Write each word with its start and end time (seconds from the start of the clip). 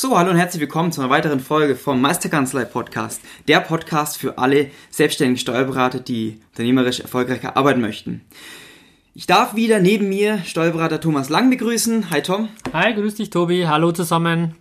So, 0.00 0.16
hallo 0.16 0.30
und 0.30 0.36
herzlich 0.36 0.60
willkommen 0.60 0.92
zu 0.92 1.00
einer 1.00 1.10
weiteren 1.10 1.40
Folge 1.40 1.74
vom 1.74 2.00
Meisterkanzlei 2.00 2.64
Podcast. 2.66 3.20
Der 3.48 3.58
Podcast 3.58 4.16
für 4.16 4.38
alle 4.38 4.70
selbstständigen 4.92 5.40
Steuerberater, 5.40 5.98
die 5.98 6.38
unternehmerisch 6.52 7.00
erfolgreicher 7.00 7.56
arbeiten 7.56 7.80
möchten. 7.80 8.20
Ich 9.16 9.26
darf 9.26 9.56
wieder 9.56 9.80
neben 9.80 10.08
mir 10.08 10.38
Steuerberater 10.44 11.00
Thomas 11.00 11.30
Lang 11.30 11.50
begrüßen. 11.50 12.10
Hi 12.10 12.22
Tom. 12.22 12.48
Hi, 12.72 12.94
grüß 12.94 13.16
dich 13.16 13.30
Tobi. 13.30 13.66
Hallo 13.66 13.90
zusammen. 13.90 14.54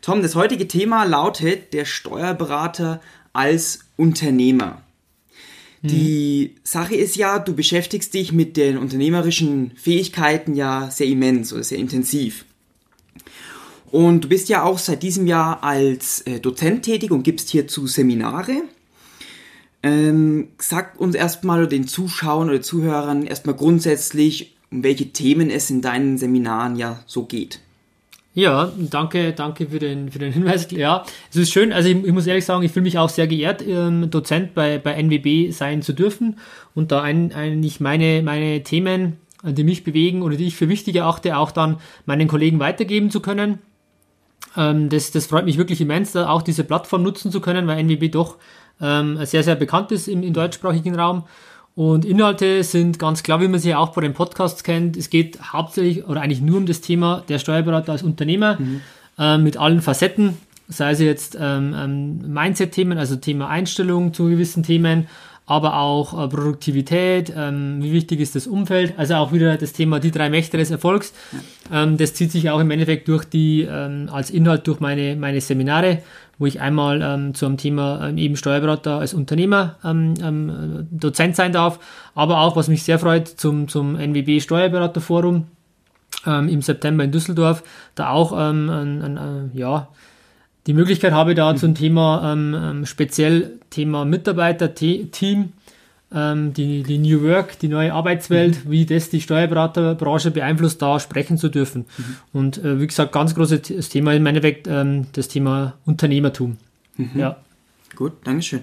Tom, 0.00 0.22
das 0.22 0.34
heutige 0.34 0.66
Thema 0.66 1.04
lautet 1.04 1.74
der 1.74 1.84
Steuerberater 1.84 3.02
als 3.34 3.80
Unternehmer. 3.98 4.80
Die 5.82 6.54
hm. 6.54 6.60
Sache 6.64 6.94
ist 6.94 7.16
ja, 7.16 7.38
du 7.38 7.54
beschäftigst 7.54 8.14
dich 8.14 8.32
mit 8.32 8.56
den 8.56 8.78
unternehmerischen 8.78 9.72
Fähigkeiten 9.76 10.54
ja 10.54 10.90
sehr 10.90 11.08
immens 11.08 11.52
oder 11.52 11.62
sehr 11.62 11.76
intensiv. 11.76 12.46
Und 13.90 14.24
du 14.24 14.28
bist 14.28 14.48
ja 14.48 14.62
auch 14.62 14.78
seit 14.78 15.02
diesem 15.02 15.26
Jahr 15.26 15.62
als 15.62 16.20
äh, 16.22 16.40
Dozent 16.40 16.84
tätig 16.84 17.10
und 17.10 17.22
gibst 17.22 17.48
hierzu 17.48 17.86
Seminare. 17.86 18.62
Ähm, 19.82 20.48
sag 20.58 21.00
uns 21.00 21.14
erstmal 21.14 21.68
den 21.68 21.86
Zuschauern 21.86 22.48
oder 22.48 22.60
Zuhörern 22.60 23.24
erstmal 23.24 23.54
grundsätzlich, 23.54 24.56
um 24.70 24.82
welche 24.82 25.12
Themen 25.12 25.50
es 25.50 25.70
in 25.70 25.82
deinen 25.82 26.18
Seminaren 26.18 26.76
ja 26.76 27.00
so 27.06 27.24
geht. 27.24 27.60
Ja, 28.34 28.72
danke, 28.78 29.32
danke 29.32 29.68
für 29.68 29.78
den, 29.78 30.10
für 30.10 30.18
den 30.18 30.32
Hinweis. 30.32 30.70
Ja, 30.70 31.04
es 31.30 31.36
ist 31.36 31.50
schön. 31.50 31.72
Also 31.72 31.88
ich, 31.88 32.04
ich 32.04 32.12
muss 32.12 32.26
ehrlich 32.26 32.44
sagen, 32.44 32.62
ich 32.62 32.70
fühle 32.70 32.84
mich 32.84 32.98
auch 32.98 33.08
sehr 33.08 33.26
geehrt, 33.26 33.64
ähm, 33.66 34.10
Dozent 34.10 34.54
bei, 34.54 34.78
bei 34.78 34.92
NWB 34.92 35.50
sein 35.50 35.82
zu 35.82 35.92
dürfen 35.92 36.38
und 36.74 36.92
da 36.92 37.02
ein, 37.02 37.32
eigentlich 37.32 37.80
meine, 37.80 38.22
meine 38.22 38.62
Themen, 38.62 39.16
die 39.42 39.64
mich 39.64 39.82
bewegen 39.84 40.22
oder 40.22 40.36
die 40.36 40.46
ich 40.46 40.56
für 40.56 40.68
wichtig 40.68 40.96
erachte, 40.96 41.36
auch 41.36 41.50
dann 41.50 41.78
meinen 42.06 42.28
Kollegen 42.28 42.60
weitergeben 42.60 43.10
zu 43.10 43.20
können. 43.20 43.58
Ähm, 44.58 44.88
das, 44.88 45.12
das 45.12 45.26
freut 45.26 45.44
mich 45.44 45.56
wirklich 45.56 45.80
immens, 45.80 46.12
da 46.12 46.28
auch 46.28 46.42
diese 46.42 46.64
Plattform 46.64 47.04
nutzen 47.04 47.30
zu 47.30 47.40
können, 47.40 47.66
weil 47.68 47.78
NWB 47.78 48.10
doch 48.10 48.36
ähm, 48.80 49.24
sehr, 49.24 49.44
sehr 49.44 49.54
bekannt 49.54 49.92
ist 49.92 50.08
im, 50.08 50.22
im 50.22 50.34
deutschsprachigen 50.34 50.96
Raum. 50.96 51.24
Und 51.76 52.04
Inhalte 52.04 52.64
sind 52.64 52.98
ganz 52.98 53.22
klar, 53.22 53.40
wie 53.40 53.46
man 53.46 53.60
sie 53.60 53.72
auch 53.72 53.90
bei 53.90 54.00
den 54.00 54.12
Podcasts 54.12 54.64
kennt. 54.64 54.96
Es 54.96 55.10
geht 55.10 55.38
hauptsächlich 55.52 56.08
oder 56.08 56.20
eigentlich 56.20 56.40
nur 56.40 56.56
um 56.56 56.66
das 56.66 56.80
Thema 56.80 57.22
der 57.28 57.38
Steuerberater 57.38 57.92
als 57.92 58.02
Unternehmer 58.02 58.58
mhm. 58.58 58.80
äh, 59.16 59.38
mit 59.38 59.56
allen 59.56 59.80
Facetten, 59.80 60.36
sei 60.66 60.90
es 60.90 60.98
jetzt 60.98 61.38
ähm, 61.40 61.74
ähm, 61.78 62.32
Mindset-Themen, 62.32 62.98
also 62.98 63.14
Thema 63.14 63.48
Einstellung 63.48 64.12
zu 64.12 64.24
gewissen 64.24 64.64
Themen, 64.64 65.06
aber 65.48 65.78
auch 65.78 66.12
äh, 66.12 66.28
Produktivität, 66.28 67.32
ähm, 67.34 67.78
wie 67.80 67.90
wichtig 67.90 68.20
ist 68.20 68.36
das 68.36 68.46
Umfeld, 68.46 68.92
also 68.98 69.14
auch 69.14 69.32
wieder 69.32 69.56
das 69.56 69.72
Thema 69.72 69.98
die 69.98 70.10
drei 70.10 70.28
Mächte 70.28 70.58
des 70.58 70.70
Erfolgs. 70.70 71.14
Ähm, 71.72 71.96
das 71.96 72.12
zieht 72.12 72.30
sich 72.30 72.50
auch 72.50 72.60
im 72.60 72.70
Endeffekt 72.70 73.08
durch 73.08 73.24
die, 73.24 73.62
ähm, 73.62 74.10
als 74.12 74.28
Inhalt 74.28 74.66
durch 74.66 74.80
meine, 74.80 75.16
meine 75.16 75.40
Seminare, 75.40 76.02
wo 76.36 76.44
ich 76.44 76.60
einmal 76.60 77.00
ähm, 77.00 77.34
zum 77.34 77.56
Thema 77.56 78.08
ähm, 78.08 78.18
eben 78.18 78.36
Steuerberater 78.36 78.98
als 78.98 79.14
Unternehmer 79.14 79.76
ähm, 79.82 80.14
ähm, 80.22 80.86
Dozent 80.90 81.34
sein 81.34 81.52
darf, 81.52 81.80
aber 82.14 82.40
auch, 82.40 82.54
was 82.54 82.68
mich 82.68 82.82
sehr 82.82 82.98
freut, 82.98 83.26
zum, 83.26 83.68
zum 83.68 83.96
NWB 83.96 84.40
Steuerberaterforum 84.40 85.46
ähm, 86.26 86.48
im 86.50 86.60
September 86.60 87.04
in 87.04 87.10
Düsseldorf, 87.10 87.62
da 87.94 88.10
auch 88.10 88.32
ähm, 88.32 88.68
ein, 88.68 89.02
ein, 89.02 89.18
ein, 89.18 89.50
ja, 89.54 89.88
die 90.68 90.74
Möglichkeit 90.74 91.14
habe, 91.14 91.34
da 91.34 91.56
zum 91.56 91.74
Thema 91.74 92.30
ähm, 92.30 92.54
ähm, 92.54 92.86
speziell 92.86 93.58
Thema 93.70 94.04
Mitarbeiter-Team, 94.04 95.54
ähm, 96.14 96.52
die, 96.52 96.82
die 96.82 96.98
New 96.98 97.22
Work, 97.22 97.58
die 97.58 97.68
neue 97.68 97.94
Arbeitswelt, 97.94 98.66
mhm. 98.66 98.70
wie 98.70 98.84
das 98.84 99.08
die 99.08 99.22
Steuerberaterbranche 99.22 100.30
beeinflusst, 100.30 100.82
da 100.82 101.00
sprechen 101.00 101.38
zu 101.38 101.48
dürfen. 101.48 101.86
Mhm. 101.96 102.16
Und 102.34 102.58
äh, 102.58 102.78
wie 102.80 102.86
gesagt, 102.86 103.12
ganz 103.12 103.34
großes 103.34 103.88
Thema 103.88 104.12
im 104.12 104.26
Endeffekt 104.26 104.66
ähm, 104.68 105.06
das 105.14 105.28
Thema 105.28 105.72
Unternehmertum. 105.86 106.58
Mhm. 106.98 107.10
Ja. 107.14 107.38
Gut, 107.96 108.12
Dankeschön. 108.24 108.62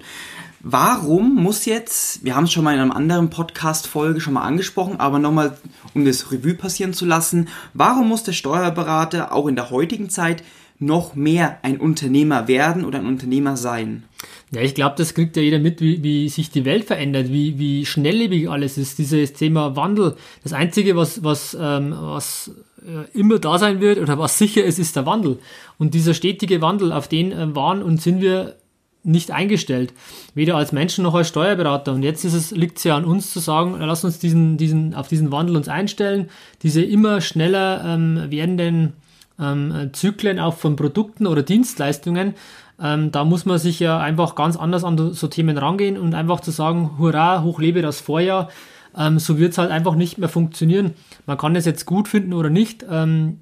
Warum 0.61 1.35
muss 1.35 1.65
jetzt, 1.65 2.23
wir 2.23 2.35
haben 2.35 2.43
es 2.43 2.51
schon 2.51 2.63
mal 2.63 2.75
in 2.75 2.81
einer 2.81 2.95
anderen 2.95 3.31
Podcast-Folge 3.31 4.21
schon 4.21 4.33
mal 4.33 4.43
angesprochen, 4.43 4.99
aber 4.99 5.17
nochmal, 5.17 5.57
um 5.95 6.05
das 6.05 6.31
Revue 6.31 6.53
passieren 6.53 6.93
zu 6.93 7.05
lassen, 7.05 7.47
warum 7.73 8.09
muss 8.09 8.21
der 8.21 8.33
Steuerberater 8.33 9.33
auch 9.33 9.47
in 9.47 9.55
der 9.55 9.71
heutigen 9.71 10.11
Zeit 10.11 10.43
noch 10.79 11.15
mehr 11.15 11.59
ein 11.63 11.79
Unternehmer 11.79 12.47
werden 12.47 12.85
oder 12.85 12.99
ein 12.99 13.05
Unternehmer 13.05 13.57
sein? 13.57 14.03
Ja, 14.51 14.61
ich 14.61 14.75
glaube, 14.75 14.95
das 14.97 15.13
kriegt 15.13 15.35
ja 15.37 15.41
jeder 15.41 15.59
mit, 15.59 15.81
wie, 15.81 16.03
wie 16.03 16.29
sich 16.29 16.49
die 16.49 16.65
Welt 16.65 16.85
verändert, 16.85 17.31
wie, 17.31 17.57
wie 17.59 17.85
schnelllebig 17.85 18.49
alles 18.49 18.77
ist, 18.77 18.97
dieses 18.99 19.33
Thema 19.33 19.75
Wandel. 19.75 20.15
Das 20.43 20.53
Einzige, 20.53 20.95
was, 20.95 21.23
was, 21.23 21.57
ähm, 21.59 21.95
was 21.97 22.51
äh, 22.85 23.17
immer 23.17 23.39
da 23.39 23.57
sein 23.57 23.81
wird 23.81 23.99
oder 23.99 24.19
was 24.19 24.37
sicher 24.37 24.63
ist, 24.63 24.79
ist 24.79 24.95
der 24.95 25.05
Wandel. 25.05 25.39
Und 25.77 25.93
dieser 25.93 26.13
stetige 26.13 26.61
Wandel, 26.61 26.91
auf 26.91 27.07
den 27.07 27.31
äh, 27.31 27.55
waren 27.55 27.81
und 27.81 28.01
sind 28.01 28.21
wir 28.21 28.55
nicht 29.03 29.31
eingestellt. 29.31 29.93
Weder 30.33 30.55
als 30.55 30.71
Menschen 30.71 31.03
noch 31.03 31.13
als 31.13 31.27
Steuerberater. 31.27 31.93
Und 31.93 32.03
jetzt 32.03 32.23
liegt 32.51 32.79
es 32.79 32.83
ja 32.83 32.97
an 32.97 33.05
uns 33.05 33.31
zu 33.31 33.39
sagen, 33.39 33.75
lass 33.79 34.03
uns 34.03 34.19
diesen, 34.19 34.57
diesen, 34.57 34.95
auf 34.95 35.07
diesen 35.07 35.31
Wandel 35.31 35.55
uns 35.55 35.67
einstellen, 35.67 36.29
diese 36.63 36.81
immer 36.81 37.21
schneller 37.21 37.83
ähm, 37.85 38.25
werdenden 38.29 38.93
ähm, 39.39 39.89
Zyklen 39.93 40.39
auch 40.39 40.55
von 40.55 40.75
Produkten 40.75 41.27
oder 41.27 41.43
Dienstleistungen, 41.43 42.35
ähm, 42.81 43.11
da 43.11 43.23
muss 43.23 43.45
man 43.45 43.57
sich 43.57 43.79
ja 43.79 43.99
einfach 43.99 44.35
ganz 44.35 44.57
anders 44.57 44.83
an 44.83 45.13
so 45.13 45.27
Themen 45.27 45.57
rangehen 45.57 45.97
und 45.97 46.13
einfach 46.13 46.41
zu 46.41 46.51
sagen, 46.51 46.97
hurra, 46.97 47.43
hochlebe 47.43 47.81
das 47.81 48.01
Vorjahr, 48.01 48.49
ähm, 48.97 49.19
so 49.19 49.37
wird 49.37 49.53
es 49.53 49.57
halt 49.57 49.71
einfach 49.71 49.95
nicht 49.95 50.17
mehr 50.17 50.29
funktionieren. 50.29 50.93
Man 51.25 51.37
kann 51.37 51.55
es 51.55 51.65
jetzt 51.65 51.85
gut 51.85 52.07
finden 52.07 52.33
oder 52.33 52.49
nicht. 52.49 52.85
Ähm, 52.89 53.39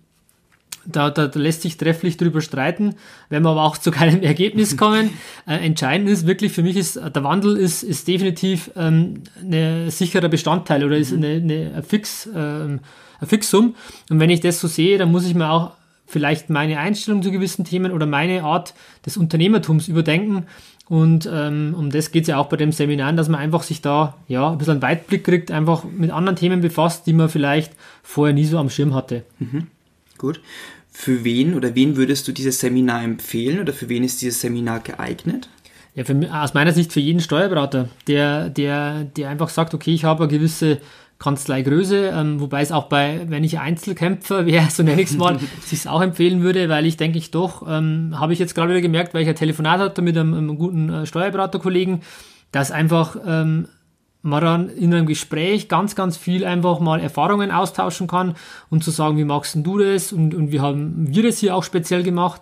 da, 0.86 1.10
da, 1.10 1.28
da, 1.28 1.40
lässt 1.40 1.62
sich 1.62 1.78
trefflich 1.78 2.18
drüber 2.18 2.42
streiten, 2.42 2.96
wenn 3.30 3.44
wir 3.44 3.52
aber 3.52 3.64
auch 3.64 3.78
zu 3.78 3.90
keinem 3.90 4.22
Ergebnis 4.24 4.78
kommen. 4.78 5.12
Äh, 5.48 5.66
entscheidend 5.66 6.10
ist 6.10 6.28
wirklich 6.28 6.52
für 6.52 6.64
mich 6.64 6.76
ist, 6.76 6.96
der 6.98 7.24
Wandel 7.24 7.58
ist, 7.58 7.84
ist 7.84 8.08
definitiv 8.08 8.70
ähm, 8.76 9.24
ein 9.42 9.90
sicherer 9.90 10.30
Bestandteil 10.30 10.84
oder 10.84 10.98
ist 10.98 11.12
mhm. 11.12 11.24
eine, 11.24 11.34
eine 11.36 11.84
Fix, 11.84 12.28
ähm, 12.36 12.82
ein 13.20 13.28
Fixum. 13.28 13.76
Und 14.10 14.20
wenn 14.20 14.30
ich 14.30 14.42
das 14.42 14.60
so 14.60 14.68
sehe, 14.68 14.98
dann 14.98 15.12
muss 15.12 15.26
ich 15.26 15.36
mir 15.36 15.50
auch 15.50 15.72
vielleicht 16.14 16.50
meine 16.50 16.80
Einstellung 16.80 17.22
zu 17.22 17.32
gewissen 17.32 17.66
Themen 17.66 17.92
oder 17.92 18.06
meine 18.06 18.44
Art 18.44 18.74
des 19.06 19.18
Unternehmertums 19.18 19.90
überdenken. 19.90 20.46
Und 20.88 21.30
ähm, 21.32 21.76
um 21.78 21.90
das 21.90 22.12
geht 22.12 22.24
es 22.24 22.28
ja 22.28 22.38
auch 22.38 22.48
bei 22.48 22.58
dem 22.58 22.72
Seminar, 22.72 23.14
dass 23.14 23.30
man 23.30 23.40
einfach 23.40 23.64
sich 23.64 23.82
da 23.82 24.16
ja 24.28 24.52
ein 24.52 24.58
bisschen 24.58 24.74
einen 24.74 24.82
Weitblick 24.82 25.24
kriegt, 25.24 25.52
einfach 25.52 25.84
mit 25.84 26.12
anderen 26.12 26.36
Themen 26.36 26.62
befasst, 26.62 27.08
die 27.08 27.14
man 27.14 27.30
vielleicht 27.30 27.74
vorher 28.04 28.34
nie 28.34 28.46
so 28.46 28.58
am 28.58 28.70
Schirm 28.70 28.94
hatte. 28.94 29.24
Mhm. 29.40 29.68
Gut. 30.18 30.40
Für 30.92 31.24
wen 31.24 31.56
oder 31.56 31.74
wen 31.74 31.98
würdest 31.98 32.28
du 32.28 32.32
dieses 32.32 32.60
Seminar 32.60 33.04
empfehlen 33.04 33.60
oder 33.60 33.74
für 33.74 33.90
wen 33.90 34.04
ist 34.04 34.22
dieses 34.22 34.42
Seminar 34.42 34.82
geeignet? 34.82 35.50
Ja, 35.96 36.04
für, 36.04 36.16
aus 36.32 36.54
meiner 36.54 36.74
Sicht 36.74 36.92
für 36.92 37.00
jeden 37.00 37.20
Steuerberater, 37.20 37.90
der, 38.08 38.50
der, 38.50 39.04
der 39.04 39.30
einfach 39.30 39.50
sagt, 39.50 39.74
okay, 39.74 39.94
ich 39.94 40.04
habe 40.04 40.24
eine 40.24 40.32
gewisse 40.32 40.80
Kanzleigröße, 41.20 42.12
ähm, 42.14 42.42
wobei 42.42 42.62
es 42.62 42.72
auch 42.72 42.86
bei, 42.86 43.22
wenn 43.28 43.44
ich 43.44 43.60
Einzelkämpfer 43.60 44.46
wäre, 44.46 44.70
so 44.70 44.84
nenne 44.84 45.02
ich 45.02 45.12
es 45.12 45.18
mal, 45.18 45.40
sich 45.62 45.88
auch 45.88 46.02
empfehlen 46.02 46.42
würde, 46.42 46.68
weil 46.70 46.86
ich 46.86 46.98
denke 46.98 47.18
ich 47.18 47.32
doch, 47.32 47.66
ähm, 47.68 48.20
habe 48.20 48.34
ich 48.34 48.40
jetzt 48.40 48.56
gerade 48.56 48.72
wieder 48.72 48.82
gemerkt, 48.82 49.14
weil 49.14 49.22
ich 49.22 49.30
ein 49.30 49.36
Telefonat 49.36 49.80
hatte 49.80 50.02
mit 50.02 50.18
einem, 50.18 50.34
einem 50.34 50.58
guten 50.58 50.90
äh, 50.90 51.06
Steuerberaterkollegen, 51.06 52.02
dass 52.52 52.72
einfach 52.72 53.16
ähm, 53.26 53.68
man 54.22 54.44
dann 54.44 54.70
in 54.70 54.94
einem 54.94 55.06
Gespräch 55.06 55.70
ganz, 55.70 55.96
ganz 55.96 56.18
viel 56.18 56.46
einfach 56.46 56.80
mal 56.80 57.00
Erfahrungen 57.00 57.52
austauschen 57.52 58.08
kann 58.08 58.36
und 58.70 58.84
zu 58.84 58.92
sagen, 58.92 59.18
wie 59.18 59.26
magst 59.26 59.56
du 59.56 59.78
das 59.78 60.14
und, 60.14 60.34
und 60.34 60.52
wie 60.52 60.62
haben 60.62 60.94
wir 61.14 61.24
das 61.24 61.40
hier 61.40 61.56
auch 61.56 61.64
speziell 61.64 62.04
gemacht 62.04 62.42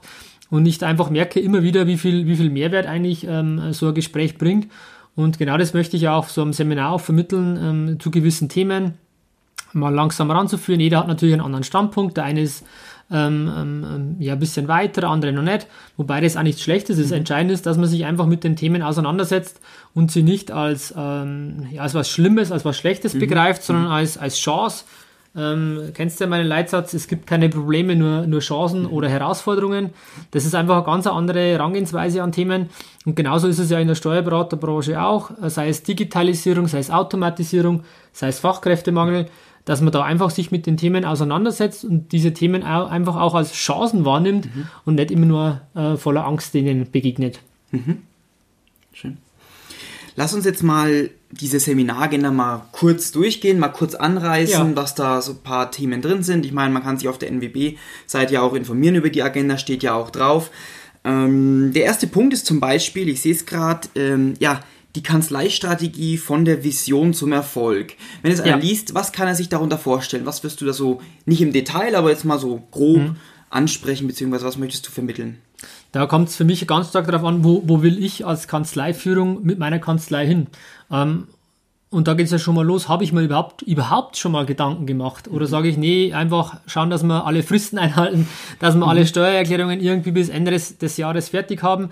und 0.50 0.64
nicht 0.64 0.84
einfach 0.84 1.10
merke 1.10 1.40
immer 1.40 1.64
wieder, 1.64 1.88
wie 1.88 1.98
viel, 1.98 2.28
wie 2.28 2.36
viel 2.36 2.50
Mehrwert 2.50 2.86
eigentlich 2.86 3.26
ähm, 3.28 3.74
so 3.74 3.88
ein 3.88 3.94
Gespräch 3.94 4.38
bringt 4.38 4.68
und 5.16 5.38
genau 5.38 5.58
das 5.58 5.74
möchte 5.74 5.98
ich 5.98 6.08
auch 6.08 6.28
so 6.30 6.42
am 6.42 6.54
Seminar 6.54 6.92
auch 6.92 7.02
vermitteln 7.02 7.58
ähm, 7.62 8.00
zu 8.00 8.12
gewissen 8.12 8.50
Themen, 8.50 8.94
mal 9.74 9.94
langsam 9.94 10.32
ranzuführen. 10.32 10.80
Jeder 10.80 11.00
hat 11.00 11.08
natürlich 11.08 11.34
einen 11.34 11.44
anderen 11.44 11.64
Standpunkt. 11.64 12.18
Der 12.18 12.24
eine 12.26 12.42
ist 12.42 12.66
ähm, 13.12 13.52
ähm, 13.56 14.16
ja 14.20 14.34
ein 14.34 14.40
bisschen 14.40 14.68
weiter, 14.68 15.02
der 15.02 15.10
andere 15.10 15.34
noch 15.34 15.44
nicht. 15.44 15.68
Wobei 15.98 16.22
das 16.22 16.38
auch 16.38 16.44
nichts 16.44 16.62
Schlechtes 16.62 16.98
ist. 16.98 17.12
Mhm. 17.12 17.18
Entscheidend 17.18 17.52
ist, 17.52 17.66
dass 17.66 17.78
man 17.78 17.88
sich 17.88 18.06
einfach 18.06 18.26
mit 18.26 18.44
den 18.44 18.56
Themen 18.56 18.82
auseinandersetzt 18.82 19.60
und 19.94 20.12
sie 20.12 20.24
nicht 20.24 20.52
als, 20.52 20.94
ähm, 20.98 21.68
ja, 21.72 21.82
als 21.82 21.94
was 21.94 22.10
Schlimmes, 22.10 22.52
als 22.52 22.64
was 22.64 22.78
Schlechtes 22.78 23.14
mhm. 23.14 23.20
begreift, 23.20 23.64
sondern 23.64 23.86
mhm. 23.86 23.92
als, 23.92 24.18
als 24.18 24.38
Chance, 24.38 24.86
Ähm, 25.34 25.92
kennst 25.94 26.20
du 26.20 26.26
ja 26.26 26.30
meinen 26.30 26.48
Leitsatz, 26.48 26.94
es 26.94 27.08
gibt 27.08 27.26
keine 27.26 27.48
Probleme, 27.48 27.96
nur, 27.96 28.28
nur 28.28 28.42
Chancen 28.42 28.86
oder 28.86 29.08
Herausforderungen. 29.08 29.92
Das 30.32 30.46
ist 30.46 30.56
einfach 30.56 30.76
eine 30.76 30.86
ganz 30.86 31.08
andere 31.08 31.40
Herangehensweise 31.40 32.22
an 32.22 32.34
Themen. 32.34 32.70
Und 33.06 33.16
genauso 33.16 33.48
ist 33.48 33.60
es 33.60 33.70
ja 33.70 33.80
in 33.80 33.88
der 33.88 33.96
Steuerberaterbranche 33.96 35.02
auch, 35.02 35.32
sei 35.44 35.70
es 35.70 35.84
Digitalisierung, 35.84 36.68
sei 36.68 36.80
es 36.80 36.92
Automatisierung, 36.92 37.84
sei 38.12 38.28
es 38.28 38.40
Fachkräftemangel, 38.40 39.28
dass 39.64 39.80
man 39.80 39.94
da 39.94 40.04
einfach 40.04 40.32
sich 40.32 40.52
mit 40.52 40.66
den 40.66 40.76
Themen 40.76 41.06
auseinandersetzt 41.06 41.86
und 41.86 42.12
diese 42.12 42.34
Themen 42.34 42.64
auch 42.64 42.90
einfach 42.90 43.16
auch 43.16 43.36
als 43.36 43.54
Chancen 43.54 44.04
wahrnimmt 44.04 44.54
mhm. 44.54 44.68
und 44.86 44.96
nicht 44.96 45.12
immer 45.12 45.26
nur 45.26 45.62
äh, 45.76 45.96
voller 45.96 46.26
Angst 46.26 46.54
denen 46.54 46.92
begegnet. 46.92 47.40
Mhm. 47.72 48.00
Schön. 48.92 49.18
Lass 50.16 50.34
uns 50.34 50.46
jetzt 50.46 50.64
mal 50.64 51.10
diese 51.32 51.60
Seminaragenda 51.60 52.32
mal 52.32 52.68
kurz 52.72 53.12
durchgehen, 53.12 53.60
mal 53.60 53.70
kurz 53.70 53.96
anreißen, 53.96 54.70
ja. 54.70 54.76
was 54.76 54.96
da 54.96 55.22
so 55.22 55.32
ein 55.34 55.44
paar 55.44 55.72
Themen 55.72 56.02
drin 56.02 56.24
sind. 56.24 56.46
Ich 56.46 56.52
meine, 56.52 56.74
man 56.74 56.84
kann 56.84 56.98
sich 56.98 57.08
auf 57.08 57.18
der 57.18 57.32
NWB-Seite 57.32 58.34
ja 58.34 58.42
auch 58.42 58.54
informieren 58.54 58.96
über 58.96 59.10
die 59.10 59.24
Agenda, 59.24 59.58
steht 59.58 59.84
ja 59.84 59.94
auch 59.94 60.10
drauf. 60.10 60.52
Ähm, 61.04 61.72
der 61.74 61.84
erste 61.84 62.08
Punkt 62.08 62.34
ist 62.34 62.46
zum 62.46 62.60
Beispiel, 62.60 63.10
ich 63.10 63.22
sehe 63.22 63.34
es 63.34 63.46
gerade, 63.46 63.88
ähm, 63.96 64.34
ja, 64.40 64.62
die 64.96 65.04
Kanzleistrategie 65.04 66.18
von 66.18 66.44
der 66.44 66.64
Vision 66.66 67.14
zum 67.14 67.32
Erfolg. 67.32 67.94
Wenn 68.22 68.34
es 68.34 68.42
einer 68.42 68.52
ja. 68.52 68.58
liest, 68.58 68.94
was 68.94 69.14
kann 69.14 69.28
er 69.28 69.36
sich 69.36 69.48
darunter 69.48 69.78
vorstellen? 69.78 70.26
Was 70.26 70.44
wirst 70.44 70.60
du 70.60 70.66
da 70.66 70.74
so, 70.74 71.02
nicht 71.26 71.42
im 71.42 71.54
Detail, 71.54 71.96
aber 71.96 72.10
jetzt 72.10 72.26
mal 72.26 72.40
so 72.40 72.62
grob 72.72 72.98
mhm. 72.98 73.16
ansprechen, 73.50 74.08
beziehungsweise 74.08 74.46
was 74.46 74.58
möchtest 74.58 74.88
du 74.88 74.92
vermitteln? 74.92 75.38
Da 75.92 76.06
kommt 76.06 76.30
es 76.30 76.36
für 76.36 76.46
mich 76.46 76.66
ganz 76.68 76.90
stark 76.90 77.08
darauf 77.08 77.26
an, 77.26 77.44
wo, 77.44 77.64
wo 77.66 77.82
will 77.82 78.04
ich 78.04 78.26
als 78.26 78.48
Kanzleiführung 78.48 79.44
mit 79.44 79.60
meiner 79.60 79.80
Kanzlei 79.80 80.26
hin. 80.26 80.48
Ähm, 80.90 81.28
und 81.90 82.08
da 82.08 82.14
geht 82.14 82.28
es 82.28 82.32
ja 82.32 82.40
schon 82.40 82.56
mal 82.56 82.66
los, 82.66 82.88
habe 82.88 83.04
ich 83.04 83.12
mir 83.12 83.22
überhaupt, 83.22 83.64
überhaupt 83.64 84.16
schon 84.16 84.32
mal 84.32 84.46
Gedanken 84.46 84.86
gemacht? 84.86 85.28
Oder 85.28 85.46
sage 85.46 85.68
ich, 85.68 85.76
nee, 85.76 86.14
einfach 86.14 86.62
schauen, 86.66 86.90
dass 86.90 87.04
wir 87.04 87.26
alle 87.26 87.44
Fristen 87.44 87.78
einhalten, 87.78 88.28
dass 88.60 88.76
wir 88.76 88.88
alle 88.88 89.02
mhm. 89.02 89.08
Steuererklärungen 89.08 89.82
irgendwie 89.82 90.12
bis 90.12 90.30
Ende 90.30 90.52
des, 90.52 90.78
des 90.78 90.96
Jahres 90.96 91.30
fertig 91.30 91.62
haben. 91.64 91.90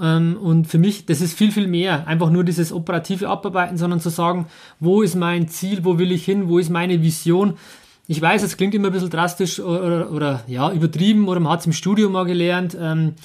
Ähm, 0.00 0.38
und 0.40 0.66
für 0.66 0.78
mich, 0.78 1.04
das 1.04 1.20
ist 1.20 1.36
viel, 1.36 1.52
viel 1.52 1.66
mehr. 1.66 2.06
Einfach 2.06 2.30
nur 2.30 2.44
dieses 2.44 2.72
operative 2.72 3.28
Abarbeiten, 3.28 3.76
sondern 3.76 4.00
zu 4.00 4.08
sagen, 4.08 4.46
wo 4.80 5.02
ist 5.02 5.16
mein 5.16 5.48
Ziel, 5.48 5.84
wo 5.84 5.98
will 5.98 6.12
ich 6.12 6.24
hin, 6.24 6.48
wo 6.48 6.58
ist 6.58 6.70
meine 6.70 7.02
Vision. 7.02 7.58
Ich 8.06 8.22
weiß, 8.22 8.42
es 8.42 8.56
klingt 8.56 8.74
immer 8.74 8.88
ein 8.88 8.92
bisschen 8.92 9.10
drastisch 9.10 9.60
oder, 9.60 9.84
oder, 9.84 10.10
oder 10.10 10.44
ja, 10.46 10.72
übertrieben 10.72 11.28
oder 11.28 11.40
man 11.40 11.52
hat 11.52 11.60
es 11.60 11.66
im 11.66 11.74
Studium 11.74 12.12
mal 12.12 12.24
gelernt. 12.24 12.74
Ähm, 12.80 13.16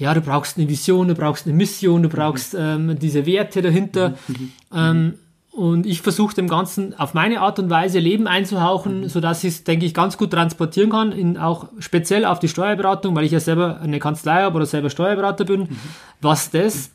ja, 0.00 0.14
du 0.14 0.22
brauchst 0.22 0.56
eine 0.56 0.66
Vision, 0.66 1.08
du 1.08 1.14
brauchst 1.14 1.46
eine 1.46 1.54
Mission, 1.54 2.02
du 2.02 2.08
brauchst 2.08 2.56
ähm, 2.58 2.98
diese 2.98 3.26
Werte 3.26 3.62
dahinter. 3.62 4.14
Mhm. 4.26 4.34
mhm. 4.34 4.52
Ähm, 4.74 5.14
und 5.52 5.84
ich 5.84 6.00
versuche 6.00 6.34
dem 6.36 6.46
Ganzen 6.46 6.98
auf 6.98 7.12
meine 7.12 7.40
Art 7.40 7.58
und 7.58 7.70
Weise 7.70 7.98
Leben 7.98 8.28
einzuhauchen, 8.28 9.00
mhm. 9.00 9.08
sodass 9.08 9.42
ich 9.42 9.54
es, 9.54 9.64
denke 9.64 9.84
ich, 9.84 9.92
ganz 9.92 10.16
gut 10.16 10.30
transportieren 10.30 10.90
kann, 10.90 11.10
in, 11.10 11.36
auch 11.36 11.66
speziell 11.80 12.24
auf 12.24 12.38
die 12.38 12.46
Steuerberatung, 12.46 13.16
weil 13.16 13.24
ich 13.24 13.32
ja 13.32 13.40
selber 13.40 13.80
eine 13.80 13.98
Kanzlei 13.98 14.42
habe 14.42 14.56
oder 14.56 14.64
selber 14.64 14.90
Steuerberater 14.90 15.44
bin, 15.44 15.62
mhm. 15.62 15.76
was 16.20 16.50
das, 16.50 16.92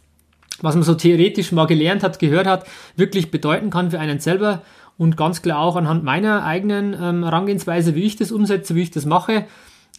was 0.62 0.74
man 0.74 0.84
so 0.84 0.96
theoretisch 0.96 1.52
mal 1.52 1.68
gelernt 1.68 2.02
hat, 2.02 2.18
gehört 2.18 2.48
hat, 2.48 2.66
wirklich 2.96 3.30
bedeuten 3.30 3.70
kann 3.70 3.92
für 3.92 4.00
einen 4.00 4.20
selber 4.20 4.62
und 4.98 5.18
ganz 5.18 5.42
klar 5.42 5.60
auch 5.60 5.76
anhand 5.76 6.06
meiner 6.06 6.46
eigenen 6.46 6.94
ähm, 6.94 7.24
Herangehensweise, 7.24 7.94
wie 7.94 8.04
ich 8.04 8.16
das 8.16 8.32
umsetze, 8.32 8.74
wie 8.74 8.84
ich 8.84 8.92
das 8.92 9.06
mache 9.06 9.46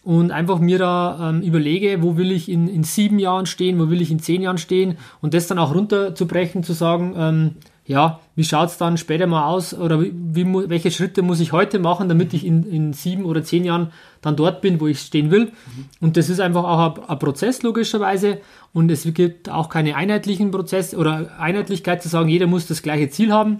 und 0.07 0.31
einfach 0.31 0.61
mir 0.61 0.79
da 0.79 1.31
ähm, 1.31 1.43
überlege, 1.43 2.01
wo 2.01 2.17
will 2.17 2.31
ich 2.31 2.49
in, 2.49 2.69
in 2.69 2.85
sieben 2.85 3.19
Jahren 3.19 3.45
stehen, 3.45 3.81
wo 3.81 3.91
will 3.91 4.01
ich 4.01 4.13
in 4.13 4.21
zehn 4.21 4.41
Jahren 4.41 4.57
stehen 4.57 4.99
und 5.21 5.35
das 5.35 5.49
dann 5.49 5.59
auch 5.59 5.75
runterzubrechen, 5.75 6.63
zu 6.63 6.75
sagen, 6.75 7.15
ähm, 7.19 7.51
ja, 7.87 8.21
wie 8.37 8.45
schaut 8.45 8.69
es 8.69 8.79
dann 8.79 8.99
später 8.99 9.27
mal 9.27 9.49
aus 9.49 9.75
oder 9.75 10.01
wie, 10.01 10.13
wie, 10.15 10.47
welche 10.69 10.93
Schritte 10.93 11.23
muss 11.23 11.41
ich 11.41 11.51
heute 11.51 11.81
machen, 11.81 12.09
damit 12.09 12.35
ich 12.35 12.47
in, 12.47 12.63
in 12.63 12.93
sieben 12.93 13.25
oder 13.25 13.43
zehn 13.43 13.65
Jahren 13.65 13.91
dann 14.21 14.37
dort 14.37 14.61
bin, 14.61 14.81
wo 14.81 14.87
ich 14.87 15.01
stehen 15.01 15.33
will. 15.33 15.47
Mhm. 15.47 15.85
Und 16.01 16.17
das 16.17 16.29
ist 16.29 16.39
einfach 16.39 16.63
auch 16.63 16.99
ein, 16.99 17.09
ein, 17.09 17.19
Prozess 17.19 17.65
logischerweise 17.65 18.39
und 18.73 18.89
es 18.93 19.13
gibt 19.13 19.49
auch 19.49 19.69
keine 19.69 19.97
einheitlichen 19.97 20.53
Prozess 20.53 20.95
oder 20.95 21.33
Einheitlichkeit 21.41 22.01
zu 22.01 22.09
sagen, 22.09 22.29
jeder 22.29 22.47
muss 22.47 22.69
das 22.69 22.81
gleiche 22.81 23.11
Ziel 23.11 23.33
haben. 23.33 23.59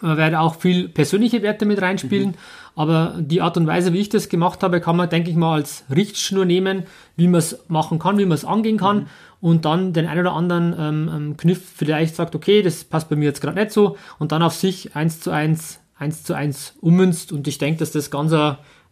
Man 0.00 0.16
werde 0.16 0.40
auch 0.40 0.56
viel 0.56 0.88
persönliche 0.88 1.42
Werte 1.42 1.66
mit 1.66 1.82
reinspielen, 1.82 2.28
mhm. 2.28 2.34
aber 2.76 3.14
die 3.18 3.40
Art 3.40 3.56
und 3.56 3.66
Weise, 3.66 3.92
wie 3.92 3.98
ich 3.98 4.08
das 4.08 4.28
gemacht 4.28 4.62
habe, 4.62 4.80
kann 4.80 4.96
man, 4.96 5.08
denke 5.08 5.30
ich 5.30 5.36
mal, 5.36 5.54
als 5.54 5.84
Richtschnur 5.94 6.44
nehmen, 6.44 6.84
wie 7.16 7.28
man 7.28 7.40
es 7.40 7.64
machen 7.68 7.98
kann, 7.98 8.18
wie 8.18 8.26
man 8.26 8.34
es 8.34 8.44
angehen 8.44 8.78
kann. 8.78 8.98
Mhm. 8.98 9.06
Und 9.40 9.64
dann 9.64 9.92
den 9.92 10.06
ein 10.06 10.18
oder 10.18 10.32
anderen 10.32 10.74
ähm, 10.78 11.10
ähm, 11.14 11.36
Kniff 11.36 11.62
vielleicht 11.76 12.16
sagt, 12.16 12.34
okay, 12.34 12.62
das 12.62 12.84
passt 12.84 13.08
bei 13.08 13.16
mir 13.16 13.26
jetzt 13.26 13.40
gerade 13.40 13.58
nicht 13.58 13.72
so. 13.72 13.96
Und 14.18 14.32
dann 14.32 14.42
auf 14.42 14.54
sich 14.54 14.96
eins 14.96 15.20
zu 15.20 15.30
eins, 15.30 15.80
eins 15.96 16.24
zu 16.24 16.34
eins 16.34 16.74
ummünzt. 16.80 17.30
Und 17.30 17.46
ich 17.46 17.58
denke, 17.58 17.78
dass 17.78 17.92
das 17.92 18.10
ganz 18.10 18.32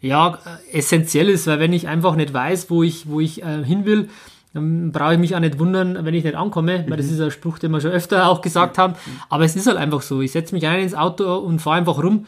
ja, 0.01 0.39
essentiell 0.71 1.29
ist, 1.29 1.47
weil 1.47 1.59
wenn 1.59 1.73
ich 1.73 1.89
einfach 1.89 2.15
nicht 2.15 2.33
weiß, 2.33 2.71
wo 2.71 2.83
ich, 2.83 3.09
wo 3.09 3.21
ich 3.21 3.43
äh, 3.43 3.65
hin 3.65 3.85
will, 3.85 4.09
dann 4.57 4.91
brauche 4.91 5.13
ich 5.13 5.19
mich 5.19 5.37
auch 5.37 5.41
nicht 5.41 5.59
wundern, 5.59 6.05
wenn 6.07 6.15
ich 6.15 6.25
nicht 6.25 6.35
ankomme, 6.35 6.79
mhm. 6.79 6.91
weil 6.91 6.97
das 6.97 7.07
mhm. 7.07 7.13
ist 7.13 7.21
ein 7.21 7.31
Spruch, 7.31 7.59
den 7.59 7.73
wir 7.73 7.81
schon 7.81 7.91
öfter 7.91 8.29
auch 8.29 8.41
gesagt 8.41 8.79
haben, 8.79 8.95
aber 9.29 9.45
es 9.45 9.55
ist 9.55 9.67
halt 9.67 9.77
einfach 9.77 10.01
so, 10.01 10.23
ich 10.23 10.33
setze 10.33 10.55
mich 10.55 10.67
ein 10.67 10.81
ins 10.81 10.95
Auto 10.95 11.37
und 11.37 11.61
fahre 11.61 11.77
einfach 11.77 12.03
rum, 12.03 12.27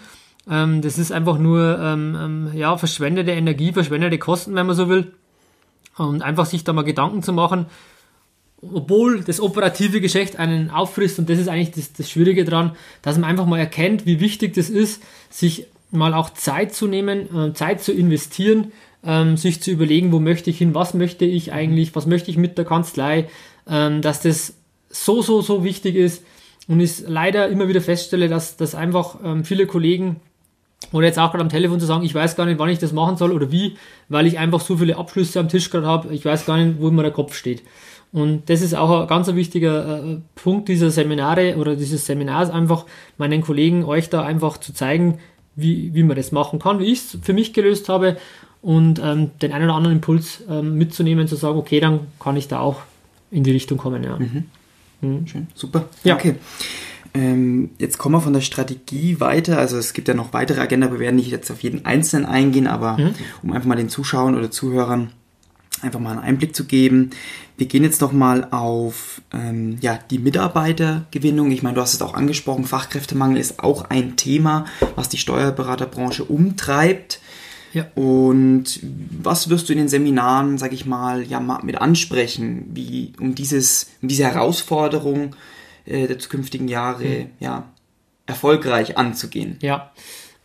ähm, 0.50 0.82
das 0.82 0.98
ist 0.98 1.10
einfach 1.10 1.38
nur 1.38 1.78
ähm, 1.80 2.16
ähm, 2.20 2.50
ja, 2.54 2.76
verschwendete 2.76 3.30
Energie, 3.30 3.72
verschwendete 3.72 4.18
Kosten, 4.18 4.54
wenn 4.54 4.66
man 4.66 4.76
so 4.76 4.88
will. 4.88 5.12
Und 5.96 6.22
einfach 6.22 6.46
sich 6.46 6.64
da 6.64 6.72
mal 6.72 6.82
Gedanken 6.82 7.22
zu 7.22 7.32
machen, 7.32 7.66
obwohl 8.60 9.22
das 9.22 9.40
operative 9.40 10.00
Geschäft 10.00 10.36
einen 10.36 10.70
auffrisst, 10.70 11.18
und 11.18 11.30
das 11.30 11.38
ist 11.38 11.48
eigentlich 11.48 11.72
das, 11.72 11.92
das 11.94 12.10
Schwierige 12.10 12.44
dran, 12.44 12.76
dass 13.02 13.18
man 13.18 13.28
einfach 13.28 13.46
mal 13.46 13.58
erkennt, 13.58 14.04
wie 14.04 14.20
wichtig 14.20 14.54
das 14.54 14.68
ist, 14.68 15.02
sich 15.30 15.66
mal 15.90 16.12
auch 16.12 16.30
Zeit 16.30 16.74
zu 16.74 16.86
nehmen, 16.86 17.34
äh, 17.34 17.52
Zeit 17.54 17.82
zu 17.82 17.92
investieren, 17.92 18.72
ähm, 19.04 19.36
sich 19.36 19.62
zu 19.62 19.70
überlegen, 19.70 20.12
wo 20.12 20.20
möchte 20.20 20.50
ich 20.50 20.58
hin, 20.58 20.74
was 20.74 20.94
möchte 20.94 21.24
ich 21.24 21.52
eigentlich, 21.52 21.94
was 21.94 22.06
möchte 22.06 22.30
ich 22.30 22.36
mit 22.36 22.58
der 22.58 22.64
Kanzlei, 22.64 23.28
ähm, 23.68 24.02
dass 24.02 24.20
das 24.20 24.54
so, 24.90 25.22
so, 25.22 25.40
so 25.40 25.64
wichtig 25.64 25.96
ist. 25.96 26.24
Und 26.66 26.80
ich 26.80 27.02
leider 27.06 27.48
immer 27.48 27.68
wieder 27.68 27.80
feststelle, 27.80 28.28
dass, 28.28 28.56
dass 28.56 28.74
einfach 28.74 29.16
ähm, 29.24 29.44
viele 29.44 29.66
Kollegen 29.66 30.16
oder 30.92 31.06
jetzt 31.06 31.18
auch 31.18 31.30
gerade 31.30 31.42
am 31.42 31.48
Telefon 31.48 31.80
zu 31.80 31.86
sagen, 31.86 32.04
ich 32.04 32.14
weiß 32.14 32.36
gar 32.36 32.46
nicht, 32.46 32.58
wann 32.58 32.68
ich 32.68 32.78
das 32.78 32.92
machen 32.92 33.16
soll 33.16 33.32
oder 33.32 33.50
wie, 33.50 33.76
weil 34.08 34.26
ich 34.26 34.38
einfach 34.38 34.60
so 34.60 34.76
viele 34.76 34.96
Abschlüsse 34.96 35.40
am 35.40 35.48
Tisch 35.48 35.70
gerade 35.70 35.86
habe, 35.86 36.14
ich 36.14 36.24
weiß 36.24 36.46
gar 36.46 36.56
nicht, 36.56 36.80
wo 36.80 36.88
immer 36.88 37.02
der 37.02 37.12
Kopf 37.12 37.34
steht. 37.34 37.62
Und 38.12 38.48
das 38.48 38.62
ist 38.62 38.74
auch 38.74 39.02
ein 39.02 39.06
ganz 39.06 39.32
wichtiger 39.34 40.02
äh, 40.04 40.18
Punkt 40.34 40.68
dieser 40.68 40.90
Seminare 40.90 41.56
oder 41.56 41.76
dieses 41.76 42.06
Seminars, 42.06 42.48
einfach 42.48 42.86
meinen 43.18 43.42
Kollegen, 43.42 43.84
euch 43.84 44.08
da 44.08 44.22
einfach 44.22 44.58
zu 44.58 44.72
zeigen, 44.72 45.18
wie, 45.56 45.92
wie 45.94 46.04
man 46.04 46.16
das 46.16 46.32
machen 46.32 46.58
kann, 46.58 46.78
wie 46.78 46.92
ich 46.92 47.00
es 47.00 47.18
für 47.20 47.32
mich 47.32 47.52
gelöst 47.52 47.88
habe 47.88 48.16
und 48.62 49.00
ähm, 49.02 49.30
den 49.40 49.52
einen 49.52 49.64
oder 49.64 49.74
anderen 49.74 49.96
Impuls 49.96 50.42
ähm, 50.48 50.76
mitzunehmen, 50.76 51.28
zu 51.28 51.36
sagen, 51.36 51.58
okay, 51.58 51.80
dann 51.80 52.00
kann 52.18 52.36
ich 52.36 52.48
da 52.48 52.60
auch 52.60 52.82
in 53.30 53.44
die 53.44 53.52
Richtung 53.52 53.78
kommen. 53.78 54.02
Ja. 54.02 54.18
Mhm. 54.18 54.44
Mhm. 55.00 55.26
Schön, 55.26 55.46
super. 55.54 55.88
Ja. 56.04 56.16
Okay. 56.16 56.34
Ähm, 57.14 57.70
jetzt 57.78 57.98
kommen 57.98 58.14
wir 58.14 58.20
von 58.20 58.34
der 58.34 58.42
Strategie 58.42 59.18
weiter. 59.20 59.58
Also 59.58 59.78
es 59.78 59.92
gibt 59.92 60.08
ja 60.08 60.14
noch 60.14 60.32
weitere 60.32 60.60
Agenda, 60.60 60.92
wir 60.92 60.98
werden 60.98 61.16
nicht 61.16 61.30
jetzt 61.30 61.50
auf 61.50 61.62
jeden 61.62 61.86
einzelnen 61.86 62.26
eingehen, 62.26 62.66
aber 62.66 62.98
mhm. 62.98 63.14
um 63.42 63.52
einfach 63.52 63.66
mal 63.66 63.76
den 63.76 63.88
Zuschauern 63.88 64.34
oder 64.34 64.50
Zuhörern 64.50 65.10
einfach 65.82 66.00
mal 66.00 66.12
einen 66.12 66.20
Einblick 66.20 66.54
zu 66.54 66.64
geben. 66.64 67.10
Wir 67.56 67.66
gehen 67.66 67.82
jetzt 67.82 68.00
noch 68.00 68.12
mal 68.12 68.48
auf 68.50 69.22
ähm, 69.32 69.78
ja, 69.80 69.98
die 70.10 70.18
Mitarbeitergewinnung. 70.18 71.50
Ich 71.50 71.62
meine, 71.62 71.76
du 71.76 71.80
hast 71.80 71.94
es 71.94 72.02
auch 72.02 72.14
angesprochen, 72.14 72.64
Fachkräftemangel 72.64 73.38
ist 73.38 73.62
auch 73.62 73.90
ein 73.90 74.16
Thema, 74.16 74.66
was 74.96 75.08
die 75.08 75.18
Steuerberaterbranche 75.18 76.24
umtreibt. 76.24 77.20
Ja. 77.72 77.86
Und 77.94 78.80
was 79.22 79.50
wirst 79.50 79.68
du 79.68 79.72
in 79.72 79.78
den 79.78 79.88
Seminaren, 79.88 80.58
sag 80.58 80.72
ich 80.72 80.86
mal, 80.86 81.22
ja 81.24 81.40
mit 81.62 81.80
ansprechen, 81.80 82.66
wie 82.72 83.12
um 83.20 83.34
dieses, 83.34 83.90
um 84.02 84.08
diese 84.08 84.24
Herausforderung 84.24 85.36
äh, 85.84 86.06
der 86.06 86.18
zukünftigen 86.18 86.68
Jahre 86.68 87.04
mhm. 87.04 87.26
ja 87.40 87.64
erfolgreich 88.26 88.96
anzugehen? 88.96 89.58
Ja. 89.60 89.92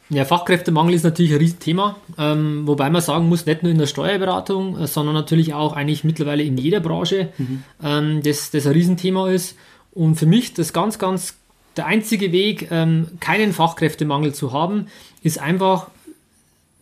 Ja, 0.09 0.25
Fachkräftemangel 0.25 0.93
ist 0.93 1.03
natürlich 1.03 1.31
ein 1.31 1.39
Riesenthema, 1.39 1.95
ähm, 2.19 2.67
wobei 2.67 2.89
man 2.89 3.01
sagen 3.01 3.29
muss, 3.29 3.45
nicht 3.45 3.63
nur 3.63 3.71
in 3.71 3.77
der 3.77 3.87
Steuerberatung, 3.87 4.77
äh, 4.77 4.87
sondern 4.87 5.15
natürlich 5.15 5.53
auch 5.53 5.73
eigentlich 5.73 6.03
mittlerweile 6.03 6.43
in 6.43 6.57
jeder 6.57 6.81
Branche, 6.81 7.29
mhm. 7.37 7.63
ähm, 7.83 8.21
das, 8.21 8.51
das 8.51 8.67
ein 8.67 8.73
Riesenthema 8.73 9.29
ist. 9.29 9.55
Und 9.91 10.15
für 10.15 10.25
mich 10.25 10.53
das 10.53 10.73
ganz, 10.73 10.99
ganz, 10.99 11.35
der 11.77 11.85
einzige 11.87 12.31
Weg, 12.31 12.67
ähm, 12.69 13.07
keinen 13.19 13.53
Fachkräftemangel 13.53 14.33
zu 14.33 14.51
haben, 14.51 14.87
ist 15.23 15.39
einfach 15.39 15.87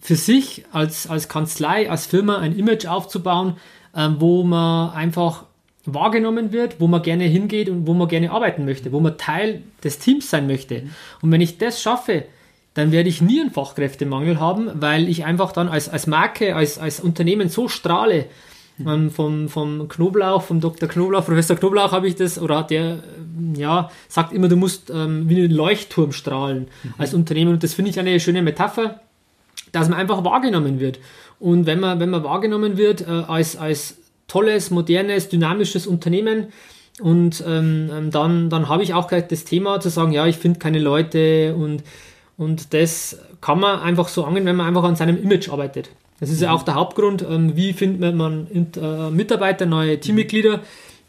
für 0.01 0.15
sich 0.15 0.65
als, 0.71 1.07
als 1.07 1.29
Kanzlei, 1.29 1.89
als 1.89 2.07
Firma 2.07 2.39
ein 2.39 2.57
Image 2.57 2.87
aufzubauen, 2.87 3.55
ähm, 3.95 4.15
wo 4.19 4.43
man 4.43 4.91
einfach 4.91 5.45
wahrgenommen 5.85 6.51
wird, 6.51 6.79
wo 6.79 6.87
man 6.87 7.01
gerne 7.01 7.25
hingeht 7.25 7.69
und 7.69 7.87
wo 7.87 7.93
man 7.93 8.07
gerne 8.07 8.31
arbeiten 8.31 8.65
möchte, 8.65 8.91
wo 8.91 8.99
man 8.99 9.17
Teil 9.17 9.63
des 9.83 9.99
Teams 9.99 10.29
sein 10.29 10.47
möchte. 10.47 10.83
Und 11.21 11.31
wenn 11.31 11.41
ich 11.41 11.57
das 11.57 11.81
schaffe, 11.81 12.25
dann 12.73 12.91
werde 12.91 13.09
ich 13.09 13.21
nie 13.21 13.41
einen 13.41 13.51
Fachkräftemangel 13.51 14.39
haben, 14.39 14.69
weil 14.75 15.09
ich 15.09 15.25
einfach 15.25 15.51
dann 15.51 15.67
als, 15.67 15.89
als 15.89 16.07
Marke, 16.07 16.55
als, 16.55 16.77
als 16.77 16.99
Unternehmen 16.99 17.49
so 17.49 17.67
strahle. 17.67 18.25
Ähm, 18.79 19.11
vom, 19.11 19.49
vom 19.49 19.87
Knoblauch, 19.87 20.41
vom 20.41 20.59
Dr. 20.59 20.89
Knoblauch, 20.89 21.25
Professor 21.25 21.55
Knoblauch 21.55 21.91
habe 21.91 22.07
ich 22.07 22.15
das, 22.15 22.41
oder 22.41 22.63
der 22.63 23.03
ja, 23.55 23.91
sagt 24.07 24.33
immer, 24.33 24.47
du 24.47 24.55
musst 24.55 24.89
ähm, 24.89 25.29
wie 25.29 25.43
ein 25.43 25.51
Leuchtturm 25.51 26.13
strahlen 26.13 26.67
mhm. 26.81 26.93
als 26.97 27.13
Unternehmen. 27.13 27.53
Und 27.53 27.63
das 27.63 27.73
finde 27.73 27.91
ich 27.91 27.99
eine 27.99 28.19
schöne 28.19 28.41
Metapher. 28.41 29.01
Dass 29.71 29.89
man 29.89 29.99
einfach 29.99 30.23
wahrgenommen 30.23 30.79
wird. 30.79 30.99
Und 31.39 31.65
wenn 31.65 31.79
man, 31.79 31.99
wenn 31.99 32.09
man 32.09 32.23
wahrgenommen 32.23 32.77
wird 32.77 33.01
äh, 33.01 33.23
als, 33.27 33.55
als 33.57 33.97
tolles, 34.27 34.71
modernes, 34.71 35.29
dynamisches 35.29 35.87
Unternehmen, 35.87 36.47
und 36.99 37.43
ähm, 37.47 37.89
ähm, 37.91 38.11
dann, 38.11 38.49
dann 38.49 38.69
habe 38.69 38.83
ich 38.83 38.93
auch 38.93 39.07
gleich 39.07 39.27
das 39.27 39.45
Thema 39.45 39.79
zu 39.79 39.89
sagen, 39.89 40.11
ja, 40.11 40.27
ich 40.27 40.37
finde 40.37 40.59
keine 40.59 40.79
Leute 40.79 41.55
und, 41.55 41.83
und 42.37 42.73
das 42.73 43.17
kann 43.39 43.59
man 43.59 43.79
einfach 43.79 44.07
so 44.07 44.25
angehen, 44.25 44.45
wenn 44.45 44.55
man 44.55 44.67
einfach 44.67 44.83
an 44.83 44.95
seinem 44.95 45.21
Image 45.21 45.49
arbeitet. 45.49 45.89
Das 46.19 46.29
ist 46.29 46.39
mhm. 46.39 46.43
ja 46.43 46.51
auch 46.51 46.63
der 46.63 46.75
Hauptgrund, 46.75 47.25
ähm, 47.27 47.55
wie 47.55 47.73
findet 47.73 48.15
man 48.15 48.47
äh, 48.53 49.09
Mitarbeiter, 49.09 49.65
neue 49.65 49.99
Teammitglieder. 49.99 50.59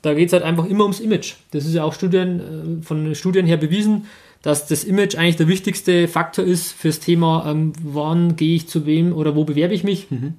Da 0.00 0.14
geht 0.14 0.28
es 0.28 0.33
halt 0.33 0.42
einfach 0.42 0.64
immer 0.64 0.85
ums 0.85 1.00
Image. 1.00 1.35
Das 1.50 1.64
ist 1.64 1.75
ja 1.75 1.85
auch 1.85 1.92
Studien, 1.92 2.81
äh, 2.81 2.85
von 2.85 3.14
Studien 3.14 3.47
her 3.47 3.57
bewiesen, 3.59 4.07
dass 4.43 4.67
das 4.67 4.85
Image 4.85 5.17
eigentlich 5.17 5.37
der 5.37 5.49
wichtigste 5.49 6.09
Faktor 6.09 6.45
ist 6.45 6.73
fürs 6.73 7.01
Thema, 7.01 7.47
ähm, 7.49 7.73
wann 7.83 8.37
gehe 8.37 8.57
ich 8.57 8.69
zu 8.69 8.87
wem 8.87 9.13
oder 9.13 9.35
wo 9.37 9.45
bewerbe 9.45 9.75
ich 9.75 9.85
mich. 9.85 10.11
Mhm. 10.11 10.35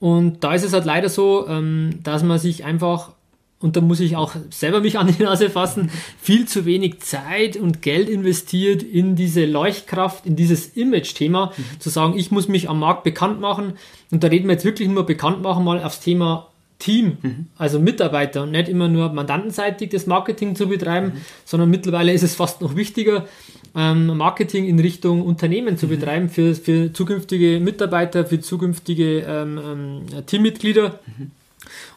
Und 0.00 0.42
da 0.42 0.54
ist 0.54 0.64
es 0.64 0.72
halt 0.72 0.84
leider 0.84 1.08
so, 1.08 1.46
ähm, 1.48 2.00
dass 2.02 2.22
man 2.22 2.38
sich 2.38 2.64
einfach 2.64 3.12
und 3.60 3.76
da 3.76 3.80
muss 3.80 4.00
ich 4.00 4.14
auch 4.14 4.34
selber 4.50 4.80
mich 4.80 4.98
an 4.98 5.06
die 5.06 5.22
Nase 5.22 5.48
fassen, 5.48 5.90
viel 6.20 6.46
zu 6.46 6.66
wenig 6.66 7.00
Zeit 7.00 7.56
und 7.56 7.80
Geld 7.80 8.10
investiert 8.10 8.82
in 8.82 9.16
diese 9.16 9.46
Leuchtkraft, 9.46 10.26
in 10.26 10.36
dieses 10.36 10.76
Image-Thema, 10.76 11.52
mhm. 11.56 11.80
zu 11.80 11.88
sagen, 11.88 12.18
ich 12.18 12.30
muss 12.30 12.46
mich 12.46 12.68
am 12.68 12.78
Markt 12.78 13.04
bekannt 13.04 13.40
machen. 13.40 13.78
Und 14.10 14.22
da 14.22 14.28
reden 14.28 14.48
wir 14.48 14.52
jetzt 14.52 14.66
wirklich 14.66 14.90
nur 14.90 15.06
bekannt 15.06 15.40
machen, 15.40 15.64
mal 15.64 15.82
aufs 15.82 16.00
Thema 16.00 16.50
Team, 16.84 17.16
mhm. 17.22 17.46
also 17.56 17.80
Mitarbeiter 17.80 18.42
und 18.42 18.50
nicht 18.50 18.68
immer 18.68 18.88
nur 18.88 19.10
mandantenseitig 19.10 19.88
das 19.88 20.06
Marketing 20.06 20.54
zu 20.54 20.68
betreiben, 20.68 21.06
mhm. 21.06 21.20
sondern 21.46 21.70
mittlerweile 21.70 22.12
ist 22.12 22.22
es 22.22 22.34
fast 22.34 22.60
noch 22.60 22.76
wichtiger, 22.76 23.26
ähm, 23.74 24.18
Marketing 24.18 24.66
in 24.66 24.78
Richtung 24.78 25.22
Unternehmen 25.22 25.78
zu 25.78 25.86
mhm. 25.86 25.90
betreiben 25.90 26.28
für, 26.28 26.54
für 26.54 26.92
zukünftige 26.92 27.58
Mitarbeiter, 27.58 28.26
für 28.26 28.38
zukünftige 28.38 29.20
ähm, 29.20 29.58
ähm, 29.64 30.26
Teammitglieder. 30.26 31.00
Mhm. 31.06 31.30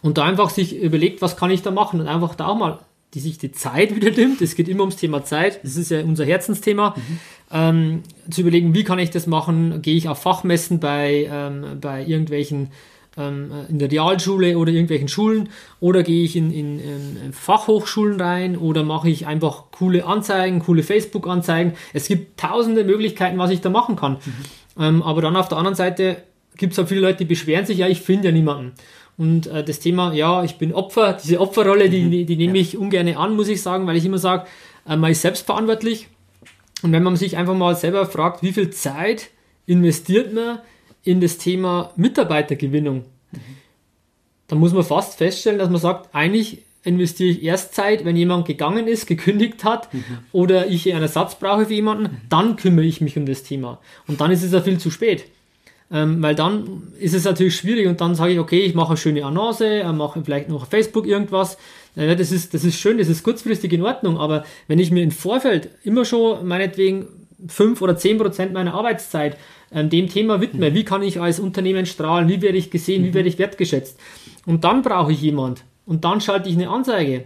Und 0.01 0.17
da 0.17 0.23
einfach 0.23 0.49
sich 0.51 0.79
überlegt, 0.81 1.21
was 1.21 1.35
kann 1.35 1.51
ich 1.51 1.61
da 1.61 1.71
machen 1.71 1.99
und 1.99 2.07
einfach 2.07 2.35
da 2.35 2.47
auch 2.47 2.57
mal 2.57 2.79
die 3.13 3.21
sich 3.21 3.37
die 3.37 3.53
Zeit 3.53 3.95
wieder 3.95 4.11
nimmt. 4.11 4.41
Es 4.41 4.55
geht 4.55 4.67
immer 4.67 4.81
ums 4.81 4.97
Thema 4.97 5.23
Zeit. 5.23 5.63
Das 5.63 5.77
ist 5.77 5.89
ja 5.89 6.01
unser 6.01 6.25
Herzensthema. 6.25 6.93
Mhm. 6.95 7.19
Ähm, 7.49 8.03
zu 8.29 8.41
überlegen, 8.41 8.73
wie 8.73 8.83
kann 8.83 8.99
ich 8.99 9.11
das 9.11 9.27
machen? 9.27 9.81
Gehe 9.81 9.95
ich 9.95 10.09
auf 10.09 10.21
Fachmessen 10.21 10.79
bei, 10.79 11.27
ähm, 11.31 11.79
bei 11.79 12.05
irgendwelchen 12.05 12.69
in 13.17 13.79
der 13.79 13.91
Realschule 13.91 14.57
oder 14.57 14.71
irgendwelchen 14.71 15.07
Schulen 15.07 15.49
oder 15.79 16.03
gehe 16.03 16.23
ich 16.23 16.35
in, 16.35 16.51
in, 16.51 16.79
in 16.79 17.33
Fachhochschulen 17.33 18.21
rein 18.21 18.55
oder 18.57 18.83
mache 18.83 19.09
ich 19.09 19.25
einfach 19.25 19.65
coole 19.71 20.05
Anzeigen, 20.05 20.59
coole 20.59 20.83
Facebook-Anzeigen. 20.83 21.73
Es 21.93 22.07
gibt 22.07 22.39
tausende 22.39 22.83
Möglichkeiten, 22.83 23.37
was 23.39 23.49
ich 23.49 23.61
da 23.61 23.69
machen 23.69 23.95
kann. 23.95 24.13
Mhm. 24.13 24.83
Ähm, 24.83 25.03
aber 25.03 25.21
dann 25.21 25.35
auf 25.35 25.47
der 25.47 25.57
anderen 25.57 25.75
Seite 25.75 26.17
gibt 26.57 26.73
es 26.73 26.79
auch 26.79 26.87
viele 26.87 27.01
Leute, 27.01 27.19
die 27.19 27.25
beschweren 27.25 27.65
sich, 27.65 27.79
ja, 27.79 27.87
ich 27.87 28.01
finde 28.01 28.27
ja 28.27 28.31
niemanden. 28.31 28.73
Und 29.17 29.47
äh, 29.47 29.63
das 29.63 29.79
Thema, 29.79 30.13
ja, 30.13 30.43
ich 30.43 30.57
bin 30.57 30.73
Opfer, 30.73 31.13
diese 31.13 31.39
Opferrolle, 31.39 31.89
die, 31.89 32.09
die, 32.09 32.25
die 32.25 32.35
nehme 32.37 32.59
ich 32.59 32.77
ungern 32.77 33.07
an, 33.15 33.35
muss 33.35 33.47
ich 33.47 33.61
sagen, 33.61 33.87
weil 33.87 33.97
ich 33.97 34.05
immer 34.05 34.19
sage, 34.19 34.45
äh, 34.87 34.95
man 34.95 35.11
ist 35.11 35.23
selbstverantwortlich. 35.23 36.07
Und 36.83 36.91
wenn 36.91 37.01
man 37.01 37.15
sich 37.15 37.37
einfach 37.37 37.55
mal 37.55 37.75
selber 37.75 38.05
fragt, 38.05 38.43
wie 38.43 38.53
viel 38.53 38.69
Zeit 38.69 39.29
investiert 39.65 40.33
man 40.33 40.59
in 41.03 41.21
das 41.21 41.37
Thema 41.37 41.91
Mitarbeitergewinnung, 41.95 43.05
mhm. 43.31 43.39
dann 44.47 44.59
muss 44.59 44.73
man 44.73 44.83
fast 44.83 45.17
feststellen, 45.17 45.59
dass 45.59 45.69
man 45.69 45.79
sagt, 45.79 46.13
eigentlich 46.13 46.63
investiere 46.83 47.31
ich 47.31 47.43
erst 47.43 47.75
Zeit, 47.75 48.05
wenn 48.05 48.15
jemand 48.15 48.47
gegangen 48.47 48.87
ist, 48.87 49.07
gekündigt 49.07 49.63
hat 49.63 49.93
mhm. 49.93 50.03
oder 50.31 50.67
ich 50.67 50.91
einen 50.91 51.01
Ersatz 51.01 51.35
brauche 51.35 51.65
für 51.65 51.73
jemanden, 51.73 52.21
dann 52.29 52.55
kümmere 52.55 52.85
ich 52.85 53.01
mich 53.01 53.17
um 53.17 53.25
das 53.25 53.43
Thema. 53.43 53.79
Und 54.07 54.21
dann 54.21 54.31
ist 54.31 54.43
es 54.43 54.53
ja 54.53 54.61
viel 54.61 54.77
zu 54.77 54.89
spät. 54.89 55.25
Ähm, 55.89 56.21
weil 56.21 56.35
dann 56.35 56.83
ist 56.99 57.13
es 57.13 57.23
natürlich 57.23 57.55
schwierig 57.55 57.87
und 57.87 58.01
dann 58.01 58.13
sage 58.13 58.33
ich, 58.33 58.39
okay, 58.39 58.59
ich 58.59 58.75
mache 58.75 58.89
eine 58.89 58.97
schöne 58.97 59.23
Annonce, 59.23 59.61
äh, 59.61 59.93
mache 59.93 60.21
vielleicht 60.23 60.49
noch 60.49 60.67
Facebook 60.67 61.07
irgendwas. 61.07 61.57
Ja, 61.95 62.13
das, 62.13 62.31
ist, 62.31 62.53
das 62.53 62.65
ist 62.65 62.77
schön, 62.77 62.97
das 62.97 63.07
ist 63.07 63.23
kurzfristig 63.23 63.71
in 63.71 63.81
Ordnung, 63.81 64.17
aber 64.17 64.43
wenn 64.67 64.79
ich 64.79 64.91
mir 64.91 65.01
im 65.01 65.11
Vorfeld 65.11 65.69
immer 65.83 66.03
schon 66.03 66.45
meinetwegen 66.45 67.07
fünf 67.47 67.81
oder 67.81 67.95
zehn 67.95 68.17
Prozent 68.17 68.51
meiner 68.53 68.73
Arbeitszeit 68.73 69.37
ähm, 69.71 69.89
dem 69.89 70.09
Thema 70.09 70.41
widme, 70.41 70.69
mhm. 70.69 70.75
wie 70.75 70.83
kann 70.83 71.03
ich 71.03 71.19
als 71.19 71.39
Unternehmen 71.39 71.85
strahlen, 71.85 72.27
wie 72.29 72.41
werde 72.41 72.57
ich 72.57 72.71
gesehen, 72.71 73.01
mhm. 73.01 73.07
wie 73.07 73.13
werde 73.13 73.29
ich 73.29 73.39
wertgeschätzt 73.39 73.99
und 74.45 74.63
dann 74.63 74.81
brauche 74.81 75.11
ich 75.11 75.21
jemand 75.21 75.63
und 75.85 76.03
dann 76.03 76.21
schalte 76.21 76.49
ich 76.49 76.55
eine 76.55 76.69
Anzeige. 76.69 77.25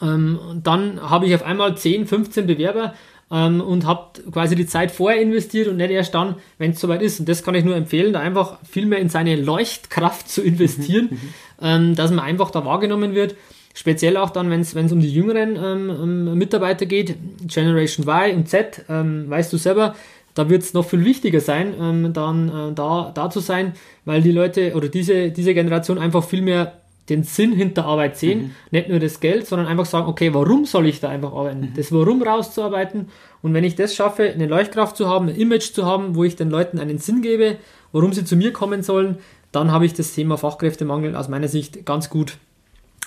Ähm, 0.00 0.38
dann 0.62 1.00
habe 1.00 1.26
ich 1.26 1.34
auf 1.34 1.42
einmal 1.42 1.76
10, 1.76 2.06
15 2.06 2.46
Bewerber 2.46 2.94
ähm, 3.30 3.60
und 3.60 3.86
habt 3.86 4.22
quasi 4.32 4.54
die 4.56 4.66
Zeit 4.66 4.90
vorher 4.90 5.20
investiert 5.20 5.68
und 5.68 5.76
nicht 5.76 5.90
erst 5.90 6.14
dann, 6.14 6.36
wenn 6.58 6.72
es 6.72 6.80
soweit 6.80 7.02
ist. 7.02 7.20
Und 7.20 7.28
das 7.28 7.42
kann 7.42 7.54
ich 7.54 7.64
nur 7.64 7.76
empfehlen, 7.76 8.12
da 8.12 8.20
einfach 8.20 8.58
viel 8.64 8.86
mehr 8.86 8.98
in 8.98 9.08
seine 9.08 9.36
Leuchtkraft 9.36 10.28
zu 10.28 10.42
investieren, 10.42 11.08
mhm, 11.10 11.16
mhm. 11.16 11.34
ähm, 11.62 11.94
dass 11.94 12.10
man 12.10 12.24
einfach 12.24 12.50
da 12.50 12.64
wahrgenommen 12.64 13.14
wird. 13.14 13.34
Speziell 13.76 14.16
auch 14.16 14.30
dann, 14.30 14.50
wenn 14.50 14.60
es 14.60 14.92
um 14.92 15.00
die 15.00 15.12
jüngeren 15.12 15.56
ähm, 15.56 15.90
ähm, 15.90 16.38
Mitarbeiter 16.38 16.86
geht, 16.86 17.16
Generation 17.46 18.06
Y 18.06 18.36
und 18.36 18.48
Z, 18.48 18.84
ähm, 18.88 19.28
weißt 19.28 19.52
du 19.52 19.56
selber, 19.56 19.96
da 20.34 20.50
wird 20.50 20.62
es 20.62 20.74
noch 20.74 20.84
viel 20.84 21.04
wichtiger 21.04 21.40
sein, 21.40 21.74
ähm, 21.80 22.12
dann 22.12 22.48
äh, 22.48 22.74
da, 22.74 23.12
da 23.14 23.30
zu 23.30 23.40
sein, 23.40 23.74
weil 24.04 24.22
die 24.22 24.32
Leute 24.32 24.74
oder 24.74 24.88
diese, 24.88 25.30
diese 25.30 25.54
Generation 25.54 25.98
einfach 25.98 26.24
viel 26.24 26.42
mehr 26.42 26.74
den 27.08 27.22
Sinn 27.22 27.52
hinter 27.52 27.84
Arbeit 27.84 28.16
sehen, 28.16 28.42
mhm. 28.42 28.50
nicht 28.70 28.88
nur 28.88 28.98
das 28.98 29.20
Geld, 29.20 29.46
sondern 29.46 29.68
einfach 29.68 29.84
sagen, 29.84 30.06
okay, 30.06 30.32
warum 30.32 30.64
soll 30.64 30.86
ich 30.86 31.00
da 31.00 31.10
einfach 31.10 31.32
arbeiten? 31.32 31.60
Mhm. 31.60 31.74
Das 31.76 31.92
Warum 31.92 32.22
rauszuarbeiten 32.22 33.08
und 33.42 33.52
wenn 33.52 33.64
ich 33.64 33.76
das 33.76 33.94
schaffe, 33.94 34.24
eine 34.24 34.46
Leuchtkraft 34.46 34.96
zu 34.96 35.06
haben, 35.06 35.28
ein 35.28 35.36
Image 35.36 35.72
zu 35.72 35.84
haben, 35.84 36.14
wo 36.14 36.24
ich 36.24 36.36
den 36.36 36.50
Leuten 36.50 36.78
einen 36.78 36.98
Sinn 36.98 37.20
gebe, 37.20 37.58
warum 37.92 38.12
sie 38.12 38.24
zu 38.24 38.36
mir 38.36 38.52
kommen 38.52 38.82
sollen, 38.82 39.18
dann 39.52 39.70
habe 39.70 39.86
ich 39.86 39.92
das 39.92 40.14
Thema 40.14 40.38
Fachkräftemangel 40.38 41.14
aus 41.14 41.28
meiner 41.28 41.48
Sicht 41.48 41.84
ganz 41.84 42.08
gut 42.08 42.38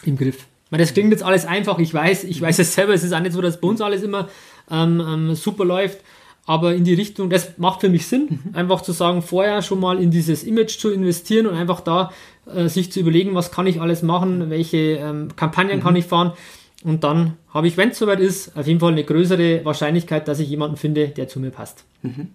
im 0.04 0.16
Griff. 0.16 0.46
Meine, 0.70 0.84
das 0.84 0.94
klingt 0.94 1.12
jetzt 1.12 1.24
alles 1.24 1.46
einfach, 1.46 1.80
ich 1.80 1.94
weiß, 1.94 2.26
ich 2.26 2.40
weiß 2.40 2.60
es 2.60 2.74
selber, 2.74 2.94
es 2.94 3.04
ist 3.04 3.14
auch 3.14 3.20
nicht 3.20 3.34
so, 3.34 3.42
dass 3.42 3.60
bei 3.60 3.68
uns 3.68 3.82
alles 3.82 4.04
immer 4.04 4.30
ähm, 4.70 5.02
ähm, 5.06 5.36
super 5.36 5.66
läuft, 5.66 6.00
aber 6.48 6.74
in 6.74 6.86
die 6.86 6.94
Richtung, 6.94 7.30
das 7.30 7.58
macht 7.58 7.82
für 7.82 7.90
mich 7.90 8.08
Sinn, 8.08 8.40
mhm. 8.46 8.56
einfach 8.56 8.82
zu 8.82 8.94
sagen, 8.94 9.22
vorher 9.22 9.62
schon 9.62 9.82
mal 9.82 10.02
in 10.02 10.10
dieses 10.10 10.44
Image 10.44 10.80
zu 10.80 10.90
investieren 10.90 11.46
und 11.46 11.56
einfach 11.56 11.82
da 11.82 12.12
äh, 12.52 12.70
sich 12.70 12.92
zu 12.92 13.02
überlegen, 13.02 13.36
was 13.36 13.52
kann 13.52 13.68
ich 13.68 13.82
alles 13.82 14.02
machen, 14.02 14.50
welche 14.50 14.78
ähm, 14.78 15.36
Kampagnen 15.36 15.80
mhm. 15.80 15.84
kann 15.84 15.96
ich 15.98 16.06
fahren. 16.06 16.32
Und 16.84 17.04
dann 17.04 17.34
habe 17.54 17.68
ich, 17.68 17.76
wenn 17.76 17.90
es 17.90 18.00
soweit 18.00 18.22
ist, 18.22 18.56
auf 18.56 18.66
jeden 18.66 18.80
Fall 18.80 18.94
eine 18.94 19.04
größere 19.04 19.66
Wahrscheinlichkeit, 19.66 20.28
dass 20.30 20.40
ich 20.40 20.48
jemanden 20.50 20.78
finde, 20.78 21.10
der 21.10 21.28
zu 21.28 21.42
mir 21.42 21.52
passt. 21.52 21.84
Mhm. 22.02 22.30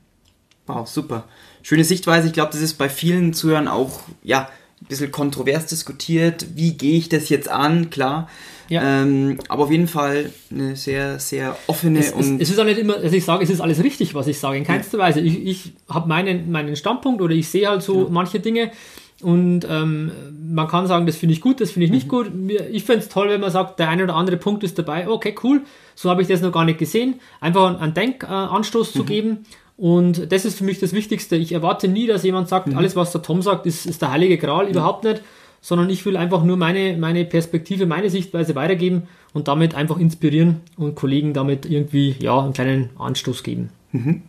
Wow, 0.66 0.86
super. 0.86 1.24
Schöne 1.62 1.84
Sichtweise. 1.84 2.26
Ich 2.26 2.34
glaube, 2.34 2.52
das 2.52 2.60
ist 2.60 2.74
bei 2.74 2.90
vielen 2.90 3.32
Zuhörern 3.32 3.66
auch 3.66 4.00
ja, 4.22 4.48
ein 4.82 4.86
bisschen 4.88 5.12
kontrovers 5.12 5.66
diskutiert. 5.66 6.46
Wie 6.54 6.76
gehe 6.76 6.98
ich 6.98 7.08
das 7.08 7.28
jetzt 7.28 7.48
an? 7.48 7.90
Klar. 7.90 8.28
Ja. 8.68 9.02
Ähm, 9.02 9.38
aber 9.48 9.64
auf 9.64 9.70
jeden 9.70 9.88
Fall 9.88 10.30
eine 10.50 10.76
sehr, 10.76 11.18
sehr 11.18 11.56
offene 11.66 12.00
es, 12.00 12.12
und. 12.12 12.36
Es, 12.36 12.48
es, 12.48 12.50
ist 12.50 12.58
auch 12.58 12.64
nicht 12.64 12.78
immer, 12.78 12.96
also 12.96 13.14
ich 13.14 13.24
sage, 13.24 13.44
es 13.44 13.50
ist 13.50 13.60
alles 13.60 13.82
richtig, 13.82 14.14
was 14.14 14.26
ich 14.26 14.38
sage, 14.38 14.56
in 14.56 14.64
keinster 14.64 14.98
ja. 14.98 15.04
Weise. 15.04 15.20
Ich, 15.20 15.44
ich 15.44 15.72
habe 15.88 16.08
meinen, 16.08 16.50
meinen 16.50 16.74
Standpunkt 16.76 17.20
oder 17.20 17.34
ich 17.34 17.48
sehe 17.48 17.68
halt 17.68 17.82
so 17.82 18.04
ja. 18.04 18.08
manche 18.10 18.40
Dinge 18.40 18.72
und 19.22 19.66
ähm, 19.70 20.10
man 20.52 20.66
kann 20.66 20.86
sagen, 20.86 21.06
das 21.06 21.16
finde 21.16 21.34
ich 21.34 21.40
gut, 21.40 21.60
das 21.60 21.70
finde 21.70 21.86
ich 21.86 21.92
nicht 21.92 22.06
mhm. 22.06 22.10
gut. 22.10 22.32
Ich 22.72 22.84
finde 22.84 23.00
es 23.00 23.08
toll, 23.08 23.28
wenn 23.28 23.40
man 23.40 23.50
sagt, 23.50 23.78
der 23.78 23.88
eine 23.88 24.04
oder 24.04 24.16
andere 24.16 24.36
Punkt 24.36 24.64
ist 24.64 24.78
dabei. 24.78 25.08
Okay, 25.08 25.34
cool, 25.44 25.62
so 25.94 26.10
habe 26.10 26.22
ich 26.22 26.28
das 26.28 26.40
noch 26.40 26.50
gar 26.50 26.64
nicht 26.64 26.78
gesehen. 26.78 27.20
Einfach 27.40 27.80
einen 27.80 27.94
Denkanstoß 27.94 28.90
äh, 28.90 28.92
zu 28.92 29.02
mhm. 29.02 29.06
geben. 29.06 29.38
Und 29.76 30.30
das 30.32 30.44
ist 30.44 30.58
für 30.58 30.64
mich 30.64 30.78
das 30.78 30.92
Wichtigste. 30.92 31.36
Ich 31.36 31.52
erwarte 31.52 31.88
nie, 31.88 32.06
dass 32.06 32.22
jemand 32.22 32.48
sagt, 32.48 32.68
mhm. 32.68 32.78
alles, 32.78 32.94
was 32.96 33.12
der 33.12 33.22
Tom 33.22 33.42
sagt, 33.42 33.66
ist, 33.66 33.86
ist 33.86 34.02
der 34.02 34.12
heilige 34.12 34.38
Gral. 34.38 34.68
Überhaupt 34.68 35.04
nicht. 35.04 35.22
Sondern 35.60 35.90
ich 35.90 36.04
will 36.04 36.16
einfach 36.16 36.42
nur 36.42 36.56
meine, 36.56 36.96
meine 36.96 37.24
Perspektive, 37.24 37.86
meine 37.86 38.10
Sichtweise 38.10 38.54
weitergeben 38.54 39.04
und 39.32 39.48
damit 39.48 39.74
einfach 39.74 39.98
inspirieren 39.98 40.60
und 40.76 40.96
Kollegen 40.96 41.34
damit 41.34 41.66
irgendwie 41.66 42.16
ja, 42.18 42.40
einen 42.40 42.52
kleinen 42.52 42.90
Anstoß 42.98 43.42
geben. 43.42 43.70
Mhm. 43.92 44.22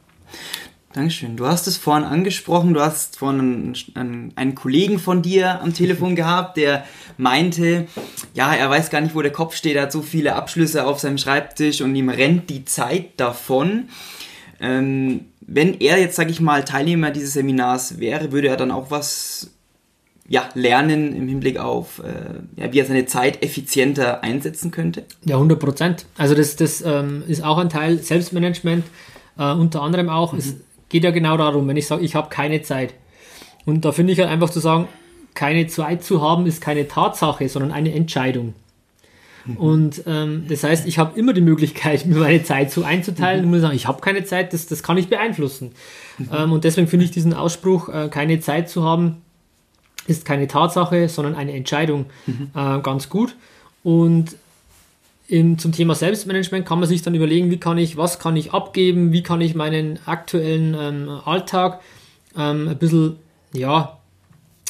Dankeschön. 0.94 1.36
Du 1.38 1.48
hast 1.48 1.66
es 1.66 1.76
vorhin 1.76 2.04
angesprochen, 2.04 2.76
du 2.76 2.80
hast 2.80 3.18
vorhin 3.18 3.40
einen, 3.40 3.76
einen, 3.96 4.34
einen, 4.36 4.56
Kollegen 4.56 5.00
von 5.00 5.24
dir 5.24 5.60
am 5.62 5.74
Telefon 5.74 6.16
gehabt, 6.16 6.56
der 6.58 6.86
meinte, 7.18 7.88
ja, 8.36 8.54
er 8.54 8.70
weiß 8.70 8.92
gar 8.92 9.02
nicht, 9.02 9.16
wo 9.16 9.24
der 9.24 9.32
Kopf 9.32 9.56
steht, 9.56 9.76
er 9.76 9.84
hat 9.84 9.92
so 9.92 10.04
viele 10.04 10.36
Abschlüsse 10.36 10.86
auf 10.86 11.00
seinem 11.00 11.18
Schreibtisch 11.18 11.82
und 11.82 11.96
ihm 11.96 12.10
rennt 12.10 12.52
die 12.52 12.64
Zeit 12.66 13.20
davon. 13.20 13.90
Ähm, 14.60 15.26
wenn 15.54 15.80
er 15.80 16.00
jetzt, 16.00 16.16
sage 16.16 16.32
ich 16.32 16.42
mal, 16.42 16.64
Teilnehmer 16.64 17.12
dieses 17.12 17.34
Seminars 17.34 18.00
wäre, 18.00 18.32
würde 18.32 18.48
er 18.48 18.58
dann 18.58 18.72
auch 18.72 18.92
was 18.92 19.52
ja, 20.28 20.50
lernen 20.54 21.16
im 21.16 21.28
Hinblick 21.28 21.58
auf, 21.58 22.00
äh, 22.00 22.62
ja, 22.62 22.72
wie 22.72 22.80
er 22.80 22.86
seine 22.86 23.06
Zeit 23.06 23.44
effizienter 23.44 24.24
einsetzen 24.24 24.72
könnte? 24.72 25.04
Ja, 25.26 25.36
100 25.36 25.60
Prozent. 25.60 26.06
Also 26.18 26.34
das, 26.34 26.56
das 26.56 26.82
ähm, 26.82 27.24
ist 27.28 27.44
auch 27.44 27.58
ein 27.58 27.70
Teil 27.70 28.00
Selbstmanagement, 28.00 28.86
äh, 29.38 29.52
unter 29.52 29.82
anderem 29.82 30.10
auch. 30.10 30.34
Mhm. 30.34 30.40
Es, 30.40 30.56
geht 30.94 31.04
ja 31.04 31.12
genau 31.12 31.36
darum, 31.38 31.68
wenn 31.68 31.76
ich 31.76 31.88
sage, 31.88 32.06
ich 32.06 32.14
habe 32.14 32.30
keine 32.30 32.62
Zeit. 32.62 32.94
Und 33.66 33.84
da 33.84 33.92
finde 33.92 34.14
ich 34.14 34.20
halt 34.20 34.30
einfach 34.30 34.52
zu 34.52 34.60
sagen, 34.60 34.88
keine 35.34 35.66
Zeit 35.66 36.04
zu 36.04 36.22
haben 36.22 36.46
ist 36.46 36.62
keine 36.62 36.88
Tatsache, 36.88 37.50
sondern 37.50 37.72
eine 37.72 37.94
Entscheidung. 37.96 38.54
Und 39.58 40.04
ähm, 40.08 40.46
das 40.48 40.64
heißt, 40.64 40.88
ich 40.88 40.98
habe 40.98 41.18
immer 41.20 41.34
die 41.34 41.42
Möglichkeit, 41.42 42.06
mir 42.08 42.18
meine 42.18 42.44
Zeit 42.44 42.72
so 42.72 42.84
einzuteilen 42.84 43.42
mhm. 43.42 43.48
und 43.48 43.52
muss 43.52 43.62
sagen, 43.62 43.76
ich 43.76 43.88
habe 43.88 44.02
keine 44.02 44.24
Zeit, 44.24 44.54
das, 44.54 44.68
das 44.68 44.84
kann 44.84 44.98
ich 44.98 45.10
beeinflussen. 45.10 45.72
Ähm, 46.32 46.52
und 46.52 46.64
deswegen 46.64 46.88
finde 46.88 47.06
ich 47.06 47.12
diesen 47.12 47.34
Ausspruch, 47.34 47.90
äh, 47.90 48.10
keine 48.10 48.40
Zeit 48.40 48.70
zu 48.70 48.84
haben, 48.84 49.22
ist 50.08 50.26
keine 50.26 50.48
Tatsache, 50.48 51.10
sondern 51.10 51.36
eine 51.36 51.54
Entscheidung 51.54 52.06
mhm. 52.26 52.52
äh, 52.56 52.80
ganz 52.80 53.10
gut. 53.10 53.36
Und 53.84 54.36
im, 55.28 55.58
zum 55.58 55.72
Thema 55.72 55.96
Selbstmanagement 55.96 56.66
kann 56.66 56.80
man 56.80 56.88
sich 56.88 57.02
dann 57.02 57.16
überlegen, 57.16 57.50
wie 57.50 57.58
kann 57.58 57.78
ich, 57.78 57.98
was 57.98 58.20
kann 58.20 58.36
ich 58.36 58.54
abgeben, 58.54 59.12
wie 59.12 59.24
kann 59.24 59.42
ich 59.42 59.56
meinen 59.56 60.00
aktuellen 60.06 60.76
ähm, 60.80 61.10
Alltag 61.26 61.80
ähm, 62.38 62.68
ein 62.68 62.78
bisschen, 62.78 63.18
ja, 63.54 63.98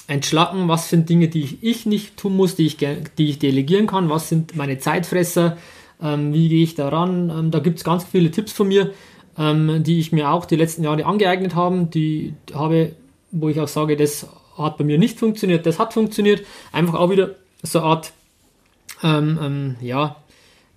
entschlacken, 0.08 0.68
was 0.68 0.90
sind 0.90 1.10
Dinge, 1.10 1.28
die 1.28 1.58
ich 1.62 1.86
nicht 1.86 2.18
tun 2.18 2.36
muss, 2.36 2.56
die 2.56 2.66
ich, 2.66 2.78
die 2.78 3.30
ich 3.30 3.40
delegieren 3.40 3.88
kann, 3.88 4.10
was 4.10 4.30
sind 4.30 4.56
meine 4.56 4.78
Zeitfresser, 4.78 5.58
ähm, 6.02 6.34
wie 6.34 6.50
gehe 6.50 6.64
ich 6.64 6.76
daran. 6.76 7.30
Ähm, 7.30 7.52
da 7.52 7.60
gibt 7.60 7.78
es 7.78 7.84
ganz 7.84 8.04
viele 8.04 8.32
Tipps 8.32 8.52
von 8.52 8.68
mir, 8.68 8.92
ähm, 9.38 9.84
die 9.84 10.00
ich 10.00 10.12
mir 10.12 10.32
auch 10.32 10.46
die 10.46 10.58
letzten 10.58 10.84
Jahre 10.84 11.06
angeeignet 11.06 11.56
habe, 11.56 11.88
die 11.92 12.34
habe, 12.54 12.94
wo 13.32 13.50
ich 13.50 13.60
auch 13.60 13.68
sage, 13.68 13.96
das 13.96 14.28
hat 14.58 14.78
bei 14.78 14.84
mir 14.84 14.98
nicht 14.98 15.20
funktioniert, 15.20 15.66
das 15.66 15.80
hat 15.80 15.94
funktioniert. 15.94 16.46
Einfach 16.72 16.96
auch 16.96 17.10
wieder 17.10 17.36
so 17.64 17.80
eine 17.80 17.88
Art 17.88 18.14
ähm, 19.02 19.40
ähm, 19.42 19.76
ja, 19.82 20.18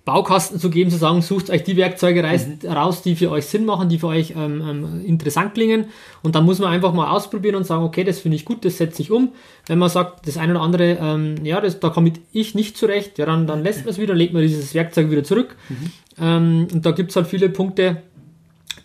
Baukasten 0.07 0.57
zu 0.57 0.69
geben, 0.69 0.89
zu 0.89 0.95
sagen, 0.95 1.21
sucht 1.21 1.49
euch 1.49 1.65
die 1.65 1.75
Werkzeuge 1.75 2.23
mhm. 2.23 2.69
raus, 2.69 3.01
die 3.01 3.17
für 3.17 3.29
euch 3.29 3.45
Sinn 3.45 3.65
machen, 3.65 3.89
die 3.89 3.99
für 3.99 4.07
euch 4.07 4.31
ähm, 4.37 4.61
ähm, 4.65 5.05
interessant 5.05 5.53
klingen. 5.53 5.87
Und 6.23 6.33
dann 6.33 6.45
muss 6.45 6.59
man 6.59 6.71
einfach 6.71 6.93
mal 6.93 7.11
ausprobieren 7.11 7.55
und 7.55 7.65
sagen, 7.65 7.83
okay, 7.83 8.05
das 8.05 8.19
finde 8.19 8.37
ich 8.37 8.45
gut, 8.45 8.63
das 8.63 8.77
setze 8.77 9.01
ich 9.01 9.11
um. 9.11 9.33
Wenn 9.65 9.79
man 9.79 9.89
sagt, 9.89 10.25
das 10.25 10.37
eine 10.37 10.53
oder 10.53 10.61
andere, 10.61 10.97
ähm, 11.01 11.43
ja, 11.43 11.59
das, 11.59 11.81
da 11.81 11.89
komme 11.89 12.13
ich 12.31 12.55
nicht 12.55 12.77
zurecht, 12.77 13.19
ja, 13.19 13.25
dann, 13.25 13.47
dann 13.47 13.63
lässt 13.63 13.81
man 13.81 13.89
es 13.89 13.99
wieder, 13.99 14.15
legt 14.15 14.31
man 14.31 14.43
dieses 14.43 14.73
Werkzeug 14.73 15.11
wieder 15.11 15.25
zurück. 15.25 15.57
Mhm. 15.67 15.75
Ähm, 16.21 16.67
und 16.71 16.85
da 16.85 16.91
gibt 16.91 17.09
es 17.09 17.17
halt 17.17 17.27
viele 17.27 17.49
Punkte, 17.49 18.01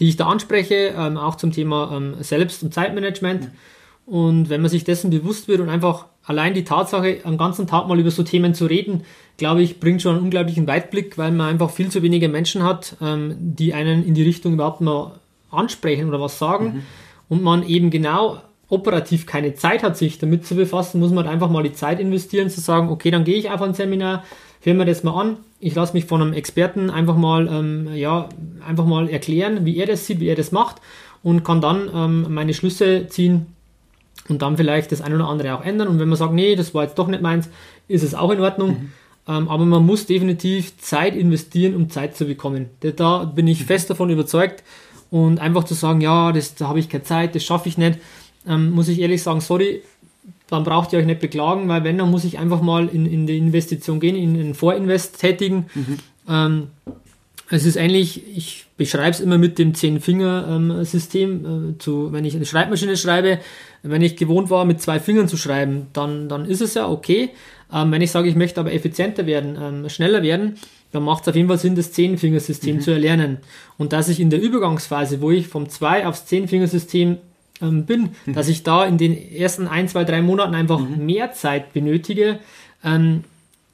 die 0.01 0.09
ich 0.09 0.17
da 0.17 0.27
anspreche, 0.27 0.93
ähm, 0.99 1.17
auch 1.19 1.37
zum 1.37 1.53
Thema 1.53 1.93
ähm, 1.97 2.17
Selbst- 2.19 2.65
und 2.65 2.75
Zeitmanagement. 2.75 3.43
Mhm. 3.43 4.13
Und 4.13 4.51
wenn 4.51 4.61
man 4.61 4.71
sich 4.71 4.83
dessen 4.83 5.11
bewusst 5.11 5.47
wird 5.47 5.61
und 5.61 5.69
einfach 5.69 6.07
allein 6.25 6.55
die 6.55 6.65
Tatsache, 6.65 7.21
einen 7.25 7.39
ganzen 7.39 7.67
Tag 7.67 7.89
mal 7.89 7.99
über 7.99 8.11
so 8.11 8.23
Themen 8.23 8.55
zu 8.55 8.67
reden, 8.67 9.03
glaube 9.37 9.63
ich, 9.63 9.81
bringt 9.81 10.03
schon 10.03 10.17
einen 10.17 10.25
unglaublichen 10.25 10.67
Weitblick, 10.67 11.19
weil 11.19 11.33
man 11.33 11.49
einfach 11.49 11.71
viel 11.71 11.89
zu 11.91 12.03
wenige 12.03 12.29
Menschen 12.29 12.63
hat, 12.63 12.97
ähm, 13.01 13.35
die 13.39 13.75
einen 13.75 14.07
in 14.07 14.15
die 14.15 14.23
Richtung 14.23 14.55
überhaupt 14.55 14.81
mal 14.81 15.13
ansprechen 15.51 16.09
oder 16.09 16.21
was 16.21 16.39
sagen. 16.39 16.65
Mhm. 16.65 16.83
Und 17.29 17.43
man 17.43 17.67
eben 17.67 17.91
genau 17.91 18.41
operativ 18.69 19.27
keine 19.27 19.55
Zeit 19.55 19.83
hat, 19.83 19.97
sich 19.97 20.19
damit 20.19 20.47
zu 20.47 20.55
befassen, 20.55 21.01
muss 21.01 21.11
man 21.11 21.25
halt 21.25 21.35
einfach 21.35 21.51
mal 21.51 21.63
die 21.63 21.75
Zeit 21.75 22.01
investieren, 22.01 22.49
zu 22.49 22.61
sagen, 22.61 22.89
okay, 22.89 23.11
dann 23.11 23.25
gehe 23.25 23.37
ich 23.37 23.51
auf 23.51 23.61
ein 23.61 23.75
Seminar, 23.75 24.25
höre 24.63 24.75
mir 24.75 24.87
das 24.87 25.03
mal 25.03 25.19
an, 25.21 25.37
ich 25.61 25.75
lasse 25.75 25.93
mich 25.93 26.07
von 26.07 26.23
einem 26.23 26.33
Experten 26.33 26.89
einfach 26.89 27.17
mal, 27.17 27.49
ähm, 27.49 27.95
ja, 27.95 28.29
einfach 28.67 28.87
mal 28.87 29.09
erklären, 29.09 29.65
wie 29.67 29.77
er 29.77 29.87
das 29.87 30.07
sieht, 30.07 30.21
wie 30.21 30.29
er 30.29 30.37
das 30.37 30.53
macht 30.53 30.77
und 31.23 31.45
kann 31.45 31.61
dann 31.61 31.91
ähm, 31.95 32.27
meine 32.35 32.55
Schlüsse 32.55 33.07
ziehen, 33.09 33.47
und 34.29 34.43
dann 34.43 34.57
vielleicht 34.57 34.93
das 34.93 35.01
eine 35.01 35.17
oder 35.17 35.29
andere 35.29 35.55
auch 35.55 35.65
ändern. 35.65 35.89
Und 35.89 35.99
wenn 35.99 36.09
man 36.09 36.19
sagt, 36.19 36.33
nee, 36.33 36.55
das 36.55 36.75
war 36.75 36.85
jetzt 36.85 36.99
doch 36.99 37.09
nicht 37.09 37.23
meins, 37.23 37.49
ist 37.89 38.03
es 38.03 38.15
auch 38.15 38.31
in 38.31 38.41
Ordnung. 38.41 38.69
Mhm. 38.71 38.93
Ähm, 39.29 39.49
aber 39.49 39.65
man 39.65 39.85
muss 39.85 40.07
definitiv 40.07 40.79
Zeit 40.79 41.15
investieren, 41.15 41.77
um 41.77 41.91
Zeit 41.91 42.17
zu 42.17 42.25
bekommen. 42.25 42.71
Da 42.81 43.25
bin 43.25 43.47
ich 43.47 43.65
fest 43.65 43.91
davon 43.91 44.11
überzeugt. 44.11 44.63
Und 45.11 45.41
einfach 45.41 45.65
zu 45.65 45.75
sagen, 45.75 46.01
ja, 46.01 46.33
das, 46.33 46.55
da 46.55 46.69
habe 46.69 46.79
ich 46.79 46.89
keine 46.89 47.05
Zeit, 47.05 47.35
das 47.35 47.45
schaffe 47.45 47.69
ich 47.69 47.77
nicht, 47.77 47.99
ähm, 48.49 48.71
muss 48.71 48.89
ich 48.89 48.99
ehrlich 48.99 49.23
sagen, 49.23 49.43
sorry, 49.43 49.83
dann 50.49 50.65
braucht 50.65 50.93
ihr 50.93 50.99
euch 50.99 51.05
nicht 51.05 51.21
beklagen, 51.21 51.69
weil 51.69 51.85
wenn, 51.85 51.99
dann 51.99 52.11
muss 52.11 52.25
ich 52.25 52.39
einfach 52.39 52.63
mal 52.63 52.89
in, 52.89 53.05
in 53.05 53.27
die 53.27 53.37
Investition 53.37 54.01
gehen, 54.01 54.17
in 54.17 54.41
einen 54.41 54.55
Vorinvest 54.55 55.21
tätigen. 55.21 55.67
Mhm. 55.75 55.99
Ähm, 56.29 56.67
es 57.57 57.67
ist 57.67 57.77
ähnlich, 57.77 58.23
ich 58.35 58.67
beschreibe 58.77 59.11
es 59.11 59.21
immer 59.21 59.39
mit 59.39 59.59
dem 59.59 59.75
Zehn-Finger-System. 59.75 61.77
äh, 61.79 62.13
wenn 62.13 62.25
ich 62.25 62.35
eine 62.35 62.47
Schreibmaschine 62.47 62.97
schreibe, 62.97 63.39
wenn 63.83 64.03
ich 64.03 64.17
gewohnt 64.17 64.51
war, 64.51 64.65
mit 64.65 64.81
zwei 64.81 64.99
Fingern 64.99 65.29
zu 65.29 65.37
schreiben, 65.37 65.89
dann, 65.93 66.29
dann 66.29 66.47
ist 66.47 66.63
es 66.63 66.75
ja 66.75 66.89
okay. 66.89 67.31
Ähm, 67.73 67.93
wenn 67.93 68.03
ich 68.03 68.11
sage, 68.11 68.29
ich 68.29 68.37
möchte 68.37 68.61
aber 68.61 68.73
effizienter 68.73 69.27
werden, 69.27 69.59
ähm, 69.61 69.89
schneller 69.89 70.23
werden, 70.23 70.57
dann 70.93 71.03
macht 71.03 71.23
es 71.23 71.29
auf 71.29 71.37
jeden 71.37 71.49
Fall 71.49 71.59
Sinn, 71.59 71.75
das 71.75 71.93
Zehn-Finger-System 71.93 72.77
mhm. 72.77 72.81
zu 72.81 72.91
erlernen. 72.91 73.39
Und 73.77 73.93
dass 73.93 74.09
ich 74.09 74.21
in 74.21 74.31
der 74.31 74.41
Übergangsphase, 74.41 75.21
wo 75.21 75.31
ich 75.31 75.47
vom 75.47 75.69
zwei 75.69 76.07
aufs 76.07 76.27
Zehn-Finger-System 76.27 77.19
ähm, 77.61 77.87
bin, 77.87 78.11
mhm. 78.25 78.33
dass 78.33 78.49
ich 78.49 78.63
da 78.63 78.85
in 78.85 78.99
den 78.99 79.17
ersten 79.33 79.69
ein, 79.69 79.89
zwei, 79.89 80.05
drei 80.05 80.23
Monaten 80.23 80.55
einfach 80.55 80.81
mhm. 80.81 81.05
mehr 81.05 81.33
Zeit 81.33 81.73
benötige, 81.73 82.39
ähm, 82.85 83.25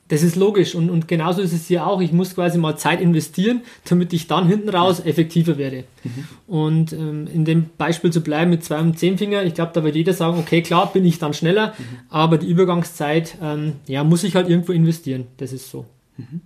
das 0.09 0.23
ist 0.23 0.37
logisch 0.37 0.75
und, 0.75 0.89
und 0.89 1.07
genauso 1.07 1.43
ist 1.43 1.53
es 1.53 1.67
hier 1.67 1.87
auch. 1.87 2.01
Ich 2.01 2.13
muss 2.13 2.35
quasi 2.35 2.59
mal 2.59 2.77
Zeit 2.77 3.01
investieren, 3.01 3.61
damit 3.89 4.13
ich 4.13 4.27
dann 4.27 4.49
hinten 4.49 4.71
raus 4.71 5.01
effektiver 5.01 5.59
werde. 5.59 5.85
Mhm. 6.03 6.25
Und 6.47 6.93
ähm, 6.95 7.29
in 7.33 7.45
dem 7.45 7.67
Beispiel 7.77 8.11
zu 8.11 8.23
bleiben 8.23 8.51
mit 8.51 8.65
zwei 8.65 8.81
und 8.81 8.99
zehn 8.99 9.19
Finger, 9.19 9.45
ich 9.45 9.55
glaube, 9.55 9.73
da 9.75 9.85
wird 9.85 9.97
jeder 9.97 10.15
sagen, 10.15 10.39
okay, 10.39 10.63
klar, 10.63 10.91
bin 10.93 11.05
ich 11.05 11.19
dann 11.19 11.35
schneller, 11.35 11.75
mhm. 11.79 11.85
aber 12.09 12.39
die 12.39 12.49
Übergangszeit, 12.49 13.37
ähm, 13.43 13.75
ja, 13.87 14.03
muss 14.03 14.25
ich 14.25 14.35
halt 14.35 14.49
irgendwo 14.49 14.73
investieren. 14.73 15.27
Das 15.37 15.53
ist 15.53 15.71
so. 15.71 15.85
Mhm. 16.17 16.41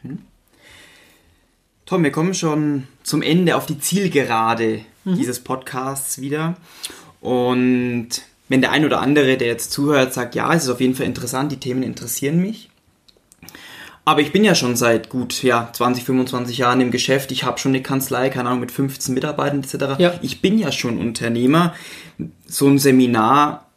Schön. 0.00 0.18
Tom, 1.84 2.04
wir 2.04 2.12
kommen 2.12 2.34
schon 2.34 2.84
zum 3.02 3.20
Ende 3.20 3.56
auf 3.56 3.66
die 3.66 3.78
Zielgerade 3.80 4.80
mhm. 5.04 5.16
dieses 5.16 5.40
Podcasts 5.40 6.20
wieder. 6.20 6.56
Und 7.20 8.08
wenn 8.48 8.60
der 8.60 8.70
ein 8.70 8.84
oder 8.84 9.00
andere, 9.00 9.36
der 9.36 9.48
jetzt 9.48 9.72
zuhört, 9.72 10.14
sagt, 10.14 10.34
ja, 10.34 10.52
es 10.54 10.64
ist 10.64 10.68
auf 10.68 10.80
jeden 10.80 10.94
Fall 10.94 11.06
interessant, 11.06 11.50
die 11.50 11.56
Themen 11.56 11.82
interessieren 11.82 12.40
mich, 12.40 12.70
aber 14.04 14.20
ich 14.20 14.32
bin 14.32 14.42
ja 14.44 14.54
schon 14.54 14.74
seit 14.74 15.08
gut 15.08 15.42
ja, 15.42 15.70
20, 15.72 16.04
25 16.04 16.58
Jahren 16.58 16.80
im 16.80 16.90
Geschäft. 16.90 17.30
Ich 17.30 17.44
habe 17.44 17.58
schon 17.58 17.70
eine 17.70 17.82
Kanzlei, 17.82 18.30
keine 18.30 18.48
Ahnung, 18.48 18.60
mit 18.60 18.72
15 18.72 19.14
Mitarbeitern 19.14 19.62
etc. 19.62 19.98
Ja. 19.98 20.14
Ich 20.22 20.40
bin 20.40 20.58
ja 20.58 20.72
schon 20.72 20.98
Unternehmer. 20.98 21.74
So 22.46 22.66
ein 22.68 22.78
Seminar, 22.78 23.68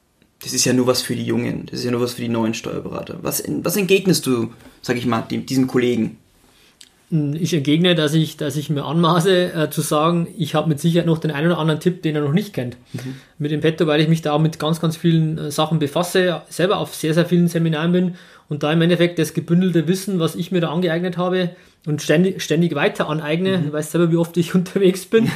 das 0.42 0.54
ist 0.54 0.66
ja 0.66 0.74
nur 0.74 0.88
was 0.88 1.04
für 1.04 1.16
die 1.16 1.26
Jungen. 1.26 1.68
Das 1.68 1.80
ist 1.80 1.86
ja 1.86 1.92
nur 1.92 2.02
was 2.02 2.14
für 2.14 2.22
die 2.22 2.30
neuen 2.30 2.56
Steuerberater. 2.56 3.20
Was, 3.22 3.44
was 3.48 3.78
entgegnest 3.78 4.26
du, 4.26 4.52
sag 4.82 4.98
ich 4.98 5.06
mal, 5.06 5.22
dem, 5.22 5.46
diesen 5.46 5.68
Kollegen? 5.68 6.18
Ich 7.12 7.54
entgegne, 7.54 7.94
dass 7.94 8.16
ich, 8.16 8.36
dass 8.36 8.56
ich 8.56 8.72
mir 8.72 8.84
anmaße 8.84 9.54
äh, 9.54 9.70
zu 9.70 9.82
sagen, 9.82 10.28
ich 10.40 10.56
habe 10.56 10.68
mit 10.68 10.80
Sicherheit 10.80 11.06
noch 11.06 11.20
den 11.20 11.30
einen 11.30 11.48
oder 11.48 11.60
anderen 11.60 11.80
Tipp, 11.80 12.02
den 12.02 12.16
er 12.16 12.24
noch 12.24 12.34
nicht 12.34 12.52
kennt. 12.52 12.78
Mhm. 12.94 13.16
Mit 13.38 13.52
dem 13.52 13.62
Petto, 13.62 13.86
weil 13.86 14.02
ich 14.02 14.08
mich 14.08 14.24
da 14.24 14.34
auch 14.34 14.42
mit 14.42 14.58
ganz, 14.58 14.82
ganz 14.82 14.98
vielen 14.98 15.38
äh, 15.38 15.52
Sachen 15.52 15.78
befasse, 15.78 16.42
selber 16.50 16.78
auf 16.78 16.96
sehr, 16.96 17.14
sehr 17.14 17.28
vielen 17.28 17.48
Seminaren 17.48 17.92
bin 17.92 18.16
und 18.50 18.64
da 18.64 18.72
im 18.72 18.82
Endeffekt 18.82 19.20
das 19.20 19.34
gebündelte 19.34 19.88
Wissen, 19.88 20.20
was 20.20 20.36
ich 20.36 20.52
mir 20.52 20.62
da 20.62 20.72
angeeignet 20.72 21.18
habe 21.18 21.52
und 21.86 22.02
ständig, 22.02 22.42
ständig 22.42 22.76
weiter 22.76 23.10
aneigne, 23.10 23.58
mhm. 23.58 23.68
ich 23.68 23.74
weiß 23.74 23.92
selber, 23.92 24.12
wie 24.12 24.18
oft 24.18 24.38
ich 24.38 24.56
unterwegs 24.56 25.06
bin, 25.06 25.32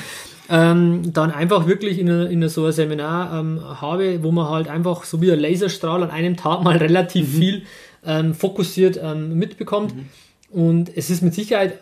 ähm, 0.49 1.13
dann 1.13 1.31
einfach 1.31 1.67
wirklich 1.67 1.99
in, 1.99 2.07
in 2.07 2.47
so 2.49 2.65
ein 2.65 2.71
Seminar 2.71 3.39
ähm, 3.39 3.61
habe, 3.81 4.23
wo 4.23 4.31
man 4.31 4.49
halt 4.49 4.67
einfach 4.67 5.03
so 5.03 5.21
wie 5.21 5.31
ein 5.31 5.39
Laserstrahl 5.39 6.03
an 6.03 6.11
einem 6.11 6.37
Tag 6.37 6.63
mal 6.63 6.77
relativ 6.77 7.33
mhm. 7.33 7.37
viel 7.37 7.61
ähm, 8.05 8.33
fokussiert 8.33 8.99
ähm, 9.01 9.37
mitbekommt. 9.37 9.95
Mhm. 9.95 10.05
Und 10.51 10.97
es 10.97 11.09
ist 11.09 11.21
mit 11.21 11.35
Sicherheit 11.35 11.79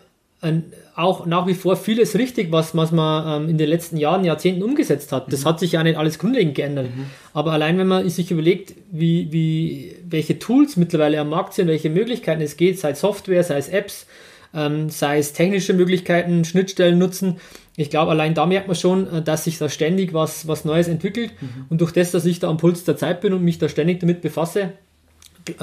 auch 0.94 1.26
nach 1.26 1.46
wie 1.48 1.54
vor 1.54 1.76
vieles 1.76 2.16
richtig, 2.16 2.52
was, 2.52 2.76
was 2.76 2.92
man 2.92 3.42
ähm, 3.44 3.48
in 3.48 3.58
den 3.58 3.68
letzten 3.68 3.96
Jahren, 3.96 4.24
Jahrzehnten 4.24 4.62
umgesetzt 4.62 5.10
hat. 5.10 5.32
Das 5.32 5.40
mhm. 5.40 5.44
hat 5.46 5.60
sich 5.60 5.72
ja 5.72 5.82
nicht 5.82 5.98
alles 5.98 6.18
grundlegend 6.18 6.54
geändert. 6.54 6.86
Mhm. 6.94 7.06
Aber 7.32 7.52
allein 7.52 7.76
wenn 7.78 7.88
man 7.88 8.08
sich 8.08 8.30
überlegt, 8.30 8.74
wie, 8.90 9.32
wie, 9.32 9.96
welche 10.08 10.38
Tools 10.38 10.76
mittlerweile 10.76 11.20
am 11.20 11.30
Markt 11.30 11.54
sind, 11.54 11.66
welche 11.66 11.90
Möglichkeiten 11.90 12.40
es 12.40 12.56
geht, 12.56 12.78
sei 12.78 12.90
es 12.90 13.00
Software, 13.00 13.42
sei 13.42 13.58
es 13.58 13.68
Apps, 13.68 14.06
ähm, 14.54 14.90
sei 14.90 15.18
es 15.18 15.32
technische 15.32 15.72
Möglichkeiten, 15.72 16.44
Schnittstellen 16.44 16.98
nutzen. 16.98 17.36
Ich 17.76 17.90
glaube, 17.90 18.12
allein 18.12 18.34
da 18.34 18.46
merkt 18.46 18.68
man 18.68 18.76
schon, 18.76 19.12
äh, 19.12 19.22
dass 19.22 19.44
sich 19.44 19.58
da 19.58 19.68
ständig 19.68 20.14
was, 20.14 20.46
was 20.46 20.64
Neues 20.64 20.86
entwickelt. 20.86 21.32
Mhm. 21.40 21.66
Und 21.68 21.80
durch 21.80 21.92
das, 21.92 22.12
dass 22.12 22.24
ich 22.26 22.38
da 22.38 22.48
am 22.48 22.58
Puls 22.58 22.84
der 22.84 22.96
Zeit 22.96 23.20
bin 23.20 23.32
und 23.32 23.42
mich 23.42 23.58
da 23.58 23.68
ständig 23.68 23.98
damit 24.00 24.20
befasse, 24.20 24.72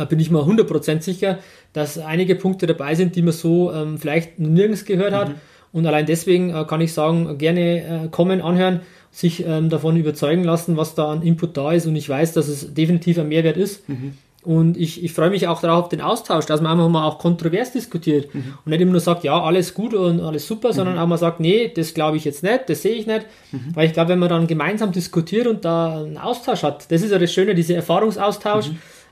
bin 0.09 0.19
ich 0.19 0.31
mir 0.31 0.39
100% 0.39 1.01
sicher, 1.01 1.39
dass 1.73 1.97
einige 1.97 2.35
Punkte 2.35 2.67
dabei 2.67 2.95
sind, 2.95 3.15
die 3.15 3.21
man 3.21 3.33
so 3.33 3.71
ähm, 3.71 3.97
vielleicht 3.97 4.39
nirgends 4.39 4.85
gehört 4.85 5.13
hat. 5.13 5.29
Mhm. 5.29 5.35
Und 5.71 5.85
allein 5.85 6.05
deswegen 6.05 6.51
äh, 6.51 6.63
kann 6.65 6.81
ich 6.81 6.93
sagen, 6.93 7.37
gerne 7.37 8.05
äh, 8.05 8.07
kommen, 8.09 8.41
anhören, 8.41 8.79
sich 9.11 9.45
ähm, 9.45 9.69
davon 9.69 9.97
überzeugen 9.97 10.43
lassen, 10.43 10.77
was 10.77 10.95
da 10.95 11.11
an 11.11 11.21
Input 11.21 11.57
da 11.57 11.71
ist. 11.73 11.85
Und 11.85 11.95
ich 11.95 12.07
weiß, 12.07 12.33
dass 12.33 12.47
es 12.47 12.73
definitiv 12.73 13.17
ein 13.17 13.27
Mehrwert 13.27 13.57
ist. 13.57 13.87
Mhm. 13.89 14.13
Und 14.45 14.77
ich, 14.77 15.03
ich 15.03 15.11
freue 15.11 15.31
mich 15.31 15.47
auch 15.47 15.59
darauf 15.59 15.85
auf 15.85 15.89
den 15.89 16.01
Austausch, 16.01 16.45
dass 16.45 16.61
man 16.61 16.73
einfach 16.73 16.87
mal 16.87 17.03
auch 17.03 17.17
kontrovers 17.17 17.71
diskutiert 17.71 18.33
mhm. 18.33 18.53
und 18.63 18.69
nicht 18.69 18.79
immer 18.79 18.91
nur 18.91 19.01
sagt, 19.01 19.23
ja, 19.23 19.41
alles 19.41 19.73
gut 19.73 19.95
und 19.95 20.21
alles 20.21 20.47
super, 20.47 20.71
sondern 20.71 20.95
mhm. 20.95 21.01
auch 21.01 21.07
mal 21.07 21.17
sagt, 21.17 21.39
nee, 21.39 21.71
das 21.75 21.95
glaube 21.95 22.17
ich 22.17 22.25
jetzt 22.25 22.43
nicht, 22.43 22.69
das 22.69 22.83
sehe 22.83 22.93
ich 22.93 23.07
nicht. 23.07 23.25
Mhm. 23.51 23.75
Weil 23.75 23.87
ich 23.87 23.93
glaube, 23.93 24.09
wenn 24.09 24.19
man 24.19 24.29
dann 24.29 24.45
gemeinsam 24.45 24.91
diskutiert 24.91 25.47
und 25.47 25.65
da 25.65 26.03
einen 26.03 26.19
Austausch 26.19 26.61
hat, 26.61 26.91
das 26.91 27.01
ist 27.01 27.11
ja 27.11 27.17
das 27.17 27.33
Schöne, 27.33 27.55
dieser 27.55 27.75
Erfahrungsaustausch. 27.75 28.67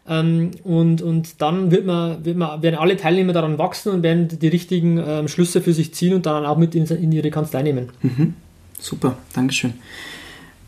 Ähm, 0.08 0.52
und, 0.64 1.02
und 1.02 1.42
dann 1.42 1.72
wird 1.72 1.86
man, 1.86 2.26
wird 2.26 2.38
man, 2.38 2.62
werden 2.62 2.76
alle 2.76 2.98
Teilnehmer 2.98 3.34
daran 3.34 3.58
wachsen 3.58 3.94
und 3.94 4.04
werden 4.04 4.28
die 4.28 4.48
richtigen 4.48 4.98
ähm, 4.98 5.28
Schlüsse 5.28 5.62
für 5.62 5.74
sich 5.74 5.94
ziehen 5.94 6.14
und 6.14 6.26
dann 6.26 6.46
auch 6.46 6.58
mit 6.58 6.76
in, 6.76 6.86
in 6.86 7.12
ihre 7.12 7.32
Kanzlei 7.32 7.64
nehmen. 7.64 7.90
Mhm. 8.02 8.34
Super, 8.80 9.18
Dankeschön. 9.34 9.76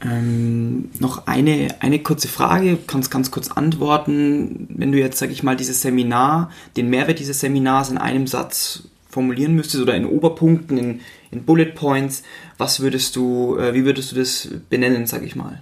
Ähm, 0.01 0.89
noch 0.99 1.27
eine, 1.27 1.67
eine 1.79 1.99
kurze 1.99 2.27
Frage, 2.27 2.77
kannst 2.87 3.11
ganz 3.11 3.31
kurz 3.31 3.51
antworten. 3.51 4.67
Wenn 4.69 4.91
du 4.91 4.99
jetzt, 4.99 5.17
sag 5.17 5.31
ich 5.31 5.43
mal, 5.43 5.55
dieses 5.55 5.81
Seminar, 5.81 6.49
den 6.77 6.89
Mehrwert 6.89 7.19
dieses 7.19 7.39
Seminars 7.39 7.89
in 7.89 7.97
einem 7.97 8.27
Satz 8.27 8.83
formulieren 9.09 9.53
müsstest 9.53 9.81
oder 9.81 9.95
in 9.95 10.05
Oberpunkten, 10.05 10.77
in, 10.77 10.99
in 11.31 11.43
Bullet 11.43 11.73
Points, 11.73 12.23
was 12.57 12.79
würdest 12.81 13.15
du, 13.15 13.57
äh, 13.57 13.73
wie 13.73 13.85
würdest 13.85 14.11
du 14.11 14.15
das 14.15 14.49
benennen, 14.69 15.07
sag 15.07 15.23
ich 15.23 15.35
mal? 15.35 15.61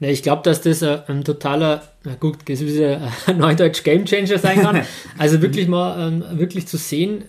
Ja, 0.00 0.08
ich 0.08 0.22
glaube, 0.22 0.42
dass 0.42 0.60
das 0.60 0.82
ein, 0.82 1.00
ein 1.06 1.24
totaler, 1.24 1.82
na 2.04 2.14
gut, 2.14 2.38
das 2.46 2.60
ist 2.60 2.74
wieder 2.74 3.12
ein 3.26 3.38
Neudeutsch 3.38 3.84
Game 3.84 4.04
Changer 4.04 4.38
sein 4.38 4.60
kann. 4.60 4.82
Also 5.18 5.40
wirklich 5.42 5.68
mal, 5.68 6.08
ähm, 6.08 6.24
wirklich 6.38 6.66
zu 6.66 6.76
sehen, 6.76 7.24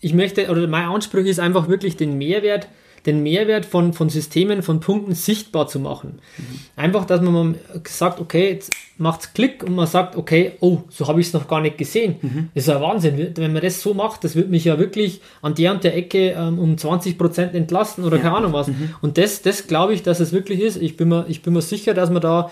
ich 0.00 0.14
möchte, 0.14 0.48
oder 0.48 0.66
mein 0.68 0.84
Anspruch 0.84 1.20
ist 1.24 1.40
einfach 1.40 1.68
wirklich 1.68 1.96
den 1.96 2.18
Mehrwert 2.18 2.68
den 3.06 3.22
Mehrwert 3.22 3.66
von, 3.66 3.92
von 3.92 4.08
Systemen, 4.08 4.62
von 4.62 4.80
Punkten 4.80 5.14
sichtbar 5.14 5.66
zu 5.68 5.80
machen. 5.80 6.20
Mhm. 6.36 6.58
Einfach, 6.76 7.04
dass 7.04 7.20
man 7.20 7.32
mal 7.32 7.54
sagt, 7.84 8.20
okay, 8.20 8.50
jetzt 8.50 8.72
macht 8.96 9.20
es 9.20 9.32
Klick 9.32 9.62
und 9.62 9.74
man 9.74 9.86
sagt, 9.86 10.16
okay, 10.16 10.52
oh, 10.60 10.78
so 10.88 11.06
habe 11.06 11.20
ich 11.20 11.28
es 11.28 11.32
noch 11.32 11.48
gar 11.48 11.60
nicht 11.60 11.78
gesehen. 11.78 12.16
Mhm. 12.20 12.48
Das 12.54 12.64
ist 12.64 12.68
ja 12.68 12.80
Wahnsinn. 12.80 13.32
Wenn 13.36 13.52
man 13.52 13.62
das 13.62 13.80
so 13.80 13.94
macht, 13.94 14.24
das 14.24 14.34
wird 14.34 14.50
mich 14.50 14.64
ja 14.64 14.78
wirklich 14.78 15.20
an 15.42 15.54
der 15.54 15.72
und 15.72 15.84
der 15.84 15.96
Ecke 15.96 16.30
ähm, 16.30 16.58
um 16.58 16.74
20% 16.74 17.52
entlasten 17.52 18.04
oder 18.04 18.16
ja. 18.16 18.22
keine 18.22 18.36
Ahnung 18.36 18.52
was. 18.52 18.68
Mhm. 18.68 18.94
Und 19.00 19.18
das, 19.18 19.42
das 19.42 19.66
glaube 19.66 19.94
ich, 19.94 20.02
dass 20.02 20.20
es 20.20 20.32
wirklich 20.32 20.60
ist. 20.60 20.76
Ich 20.76 20.96
bin 20.96 21.08
mir, 21.08 21.26
ich 21.28 21.42
bin 21.42 21.54
mir 21.54 21.62
sicher, 21.62 21.94
dass 21.94 22.10
man 22.10 22.22
da 22.22 22.50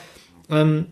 ähm, 0.50 0.86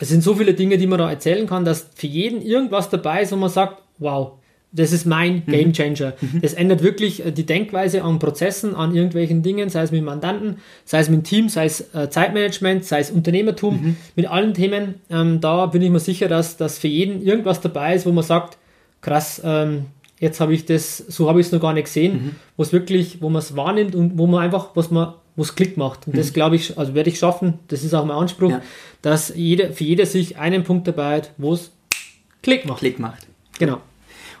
es 0.00 0.08
sind 0.08 0.22
so 0.22 0.34
viele 0.34 0.54
Dinge, 0.54 0.78
die 0.78 0.86
man 0.86 0.98
da 0.98 1.10
erzählen 1.10 1.46
kann, 1.46 1.64
dass 1.64 1.90
für 1.94 2.06
jeden 2.06 2.40
irgendwas 2.40 2.88
dabei 2.88 3.22
ist, 3.22 3.32
wo 3.32 3.36
man 3.36 3.50
sagt, 3.50 3.82
wow, 3.98 4.39
das 4.72 4.92
ist 4.92 5.04
mein 5.04 5.42
mhm. 5.46 5.50
Game 5.50 5.72
Changer. 5.72 6.14
Mhm. 6.20 6.40
Das 6.42 6.54
ändert 6.54 6.82
wirklich 6.82 7.24
äh, 7.24 7.32
die 7.32 7.44
Denkweise 7.44 8.02
an 8.02 8.18
Prozessen, 8.18 8.74
an 8.74 8.94
irgendwelchen 8.94 9.42
Dingen, 9.42 9.68
sei 9.68 9.82
es 9.82 9.90
mit 9.90 10.04
Mandanten, 10.04 10.58
sei 10.84 11.00
es 11.00 11.08
mit 11.08 11.24
Team, 11.24 11.48
sei 11.48 11.64
es 11.64 11.92
äh, 11.94 12.08
Zeitmanagement, 12.08 12.84
sei 12.84 13.00
es 13.00 13.10
Unternehmertum, 13.10 13.82
mhm. 13.82 13.96
mit 14.14 14.26
allen 14.26 14.54
Themen. 14.54 14.96
Ähm, 15.10 15.40
da 15.40 15.66
bin 15.66 15.82
ich 15.82 15.90
mir 15.90 16.00
sicher, 16.00 16.28
dass, 16.28 16.56
dass 16.56 16.78
für 16.78 16.88
jeden 16.88 17.22
irgendwas 17.22 17.60
dabei 17.60 17.94
ist, 17.94 18.06
wo 18.06 18.12
man 18.12 18.24
sagt, 18.24 18.58
krass, 19.00 19.40
ähm, 19.44 19.86
jetzt 20.20 20.40
habe 20.40 20.54
ich 20.54 20.66
das, 20.66 20.98
so 20.98 21.28
habe 21.28 21.40
ich 21.40 21.46
es 21.46 21.52
noch 21.52 21.60
gar 21.60 21.72
nicht 21.72 21.84
gesehen, 21.84 22.12
mhm. 22.12 22.30
wo 22.56 22.62
es 22.62 22.72
wirklich, 22.72 23.20
wo 23.20 23.28
man 23.28 23.40
es 23.40 23.56
wahrnimmt 23.56 23.94
und 23.94 24.18
wo 24.18 24.26
man 24.26 24.42
einfach, 24.42 24.70
was 24.74 24.90
man, 24.90 25.14
wo 25.34 25.42
es 25.42 25.56
Klick 25.56 25.76
macht. 25.76 26.06
Und 26.06 26.16
das 26.16 26.28
mhm. 26.28 26.34
glaube 26.34 26.56
ich, 26.56 26.78
also 26.78 26.94
werde 26.94 27.10
ich 27.10 27.18
schaffen, 27.18 27.54
das 27.68 27.82
ist 27.82 27.94
auch 27.94 28.04
mein 28.04 28.16
Anspruch, 28.16 28.50
ja. 28.50 28.62
dass 29.02 29.32
jeder, 29.34 29.72
für 29.72 29.84
jeder 29.84 30.06
sich 30.06 30.38
einen 30.38 30.62
Punkt 30.62 30.86
dabei 30.86 31.16
hat, 31.16 31.32
wo 31.38 31.54
es 31.54 31.72
Klick 32.42 32.66
macht. 32.66 32.78
Klick 32.78 32.98
macht. 33.00 33.26
Genau. 33.58 33.80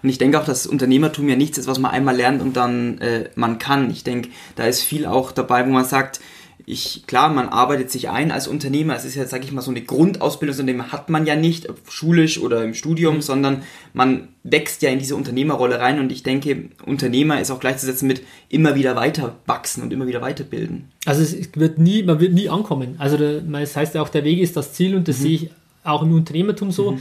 Und 0.02 0.08
ich 0.08 0.18
denke 0.18 0.40
auch, 0.40 0.44
dass 0.44 0.66
Unternehmertum 0.66 1.28
ja 1.28 1.36
nichts 1.36 1.58
ist, 1.58 1.66
was 1.66 1.78
man 1.78 1.90
einmal 1.90 2.16
lernt 2.16 2.42
und 2.42 2.56
dann 2.56 2.98
äh, 2.98 3.30
man 3.34 3.58
kann. 3.58 3.90
Ich 3.90 4.04
denke, 4.04 4.30
da 4.56 4.64
ist 4.64 4.82
viel 4.82 5.06
auch 5.06 5.32
dabei, 5.32 5.66
wo 5.66 5.70
man 5.70 5.84
sagt, 5.84 6.20
ich, 6.66 7.04
klar, 7.06 7.32
man 7.32 7.48
arbeitet 7.48 7.90
sich 7.90 8.10
ein 8.10 8.30
als 8.30 8.46
Unternehmer. 8.46 8.94
Es 8.94 9.04
ist 9.04 9.14
ja, 9.14 9.26
sag 9.26 9.44
ich 9.44 9.52
mal, 9.52 9.62
so 9.62 9.70
eine 9.70 9.82
Grundausbildung, 9.82 10.56
so 10.56 10.62
eine 10.62 10.92
hat 10.92 11.10
man 11.10 11.26
ja 11.26 11.34
nicht, 11.34 11.68
schulisch 11.88 12.40
oder 12.40 12.62
im 12.62 12.74
Studium, 12.74 13.16
mhm. 13.16 13.22
sondern 13.22 13.62
man 13.92 14.28
wächst 14.44 14.82
ja 14.82 14.90
in 14.90 14.98
diese 14.98 15.16
Unternehmerrolle 15.16 15.80
rein 15.80 15.98
und 15.98 16.12
ich 16.12 16.22
denke, 16.22 16.68
Unternehmer 16.86 17.40
ist 17.40 17.50
auch 17.50 17.60
gleichzusetzen 17.60 18.06
mit 18.06 18.22
immer 18.48 18.74
wieder 18.74 18.96
weiter 18.96 19.36
wachsen 19.46 19.82
und 19.82 19.92
immer 19.92 20.06
wieder 20.06 20.20
weiterbilden. 20.20 20.90
Also 21.04 21.22
es 21.22 21.36
wird 21.54 21.78
nie, 21.78 22.02
man 22.02 22.20
wird 22.20 22.32
nie 22.32 22.48
ankommen. 22.48 22.94
Also 22.98 23.16
das 23.16 23.76
heißt 23.76 23.94
ja 23.94 24.02
auch, 24.02 24.08
der 24.08 24.24
Weg 24.24 24.38
ist 24.38 24.56
das 24.56 24.72
Ziel 24.72 24.94
und 24.94 25.08
das 25.08 25.18
mhm. 25.18 25.22
sehe 25.22 25.34
ich 25.34 25.50
auch 25.82 26.02
im 26.02 26.14
Unternehmertum 26.14 26.70
so. 26.70 26.92
Mhm. 26.92 27.00